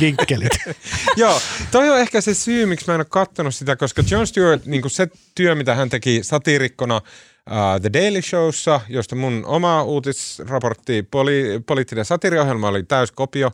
[0.00, 0.52] vinkkelit.
[1.16, 4.66] Joo, toi on ehkä se syy, miksi mä en ole katsonut sitä, koska John Stewart,
[4.66, 9.82] niin kuin se työ, mitä hän teki satirikkona uh, The Daily Showssa, josta mun oma
[9.82, 13.52] uutisraportti, poli, poliittinen satiriohjelma oli täyskopio,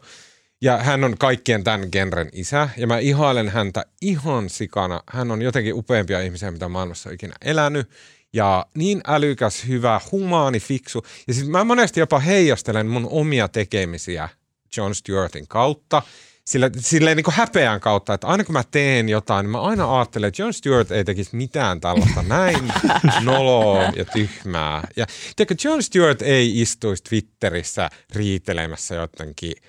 [0.63, 5.03] ja hän on kaikkien tämän genren isä, ja mä ihailen häntä ihan sikana.
[5.11, 7.91] Hän on jotenkin upeampia ihmisiä, mitä maailmassa on ikinä elänyt.
[8.33, 11.07] Ja niin älykäs, hyvä, humaani, fiksu.
[11.29, 14.29] Ja sitten mä monesti jopa heijastelen mun omia tekemisiä
[14.77, 16.03] John Stewartin kautta.
[16.45, 19.99] Sillä, silleen niin kuin häpeän kautta, että aina kun mä teen jotain, niin mä aina
[19.99, 22.73] ajattelen, että John Stewart ei tekisi mitään tällaista näin
[23.25, 24.89] noloa ja tyhmää.
[24.97, 25.07] Ja
[25.37, 29.55] tiedätkö, John Stewart ei istuisi Twitterissä riitelemässä jotenkin–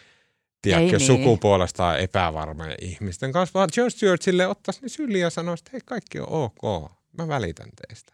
[0.64, 1.08] tiedätkö, niin.
[1.08, 5.82] sukupuolestaan epävarmojen ihmisten kanssa, vaan John Stewart sille ottaisi ne syliin ja sanoisi, että hei,
[5.86, 8.14] kaikki on ok, mä välitän teistä.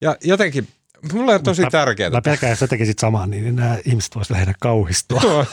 [0.00, 0.68] Ja jotenkin,
[1.12, 2.10] mulle on tosi Mutta tärkeää.
[2.10, 5.46] Mä pelkään, jos sä tekisit samaa, niin nämä ihmiset voisivat lähinnä kauhistua.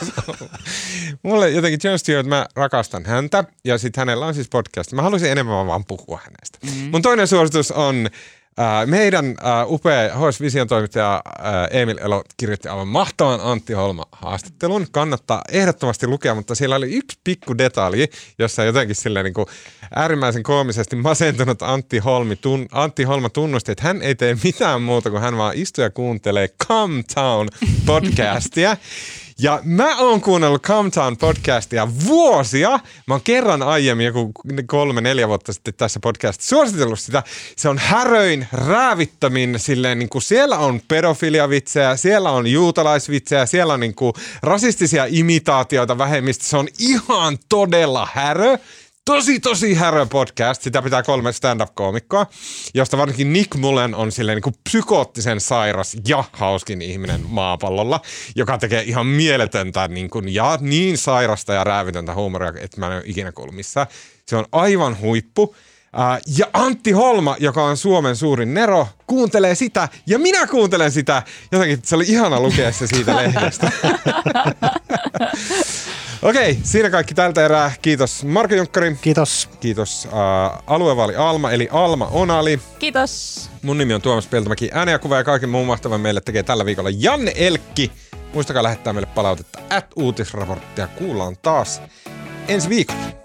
[1.22, 4.92] mulle jotenkin John Stewart, mä rakastan häntä ja sitten hänellä on siis podcast.
[4.92, 6.58] Mä haluaisin enemmän vaan puhua hänestä.
[6.62, 6.90] Mm-hmm.
[6.90, 8.10] Mun toinen suositus on
[8.60, 14.04] Äh, meidän uh, upea HS Vision toimittaja uh, Emil Elo kirjoitti aivan mahtavan Antti Holma
[14.12, 14.86] haastattelun.
[14.90, 19.46] Kannattaa ehdottomasti lukea, mutta siellä oli yksi pikku detalji, jossa jotenkin silleen niin kuin
[19.94, 25.10] äärimmäisen koomisesti masentunut Antti, Holmi, tun, Antti Holma tunnusti, että hän ei tee mitään muuta
[25.10, 27.48] kuin hän vaan istuu ja kuuntelee Come Town
[27.86, 28.76] podcastia.
[29.42, 30.62] Ja mä oon kuunnellut
[30.94, 32.70] Town podcastia vuosia.
[33.06, 34.32] Mä oon kerran aiemmin, joku
[34.66, 37.22] kolme, neljä vuotta sitten tässä podcastissa suositellut sitä.
[37.56, 43.80] Se on häröin, räävittämin, silleen niin kuin siellä on pedofiliavitsejä, siellä on juutalaisvitsejä, siellä on
[43.80, 44.12] niin kuin
[44.42, 46.44] rasistisia imitaatioita vähemmistä.
[46.44, 48.58] Se on ihan todella härö
[49.04, 50.62] tosi, tosi härö podcast.
[50.62, 52.26] Sitä pitää kolme stand-up-koomikkoa,
[52.74, 58.00] josta varsinkin Nick Mullen on silleen niin kuin psykoottisen sairas ja hauskin ihminen maapallolla,
[58.36, 62.92] joka tekee ihan mieletöntä niin kuin, ja niin sairasta ja räävitöntä huumoria, että mä en
[62.92, 63.86] ole ikinä kuullut missään.
[64.26, 65.56] Se on aivan huippu.
[66.38, 71.22] Ja Antti Holma, joka on Suomen suurin Nero, kuuntelee sitä ja minä kuuntelen sitä.
[71.52, 73.72] Jotenkin se oli ihana lukea se siitä lehdestä.
[76.22, 77.72] Okei, siinä kaikki tältä erää.
[77.82, 78.96] Kiitos Marko Junkkari.
[79.00, 79.48] Kiitos.
[79.60, 82.60] Kiitos uh, aluevaali Alma, eli Alma Onali.
[82.78, 83.50] Kiitos.
[83.62, 84.70] Mun nimi on Tuomas Peltomäki.
[84.72, 87.92] Ääniä kuva ja kaiken muun mahtavan meille tekee tällä viikolla Janne Elkki.
[88.34, 90.88] Muistakaa lähettää meille palautetta at uutisraporttia.
[90.88, 91.82] Kuullaan taas
[92.48, 93.21] ensi viikolla.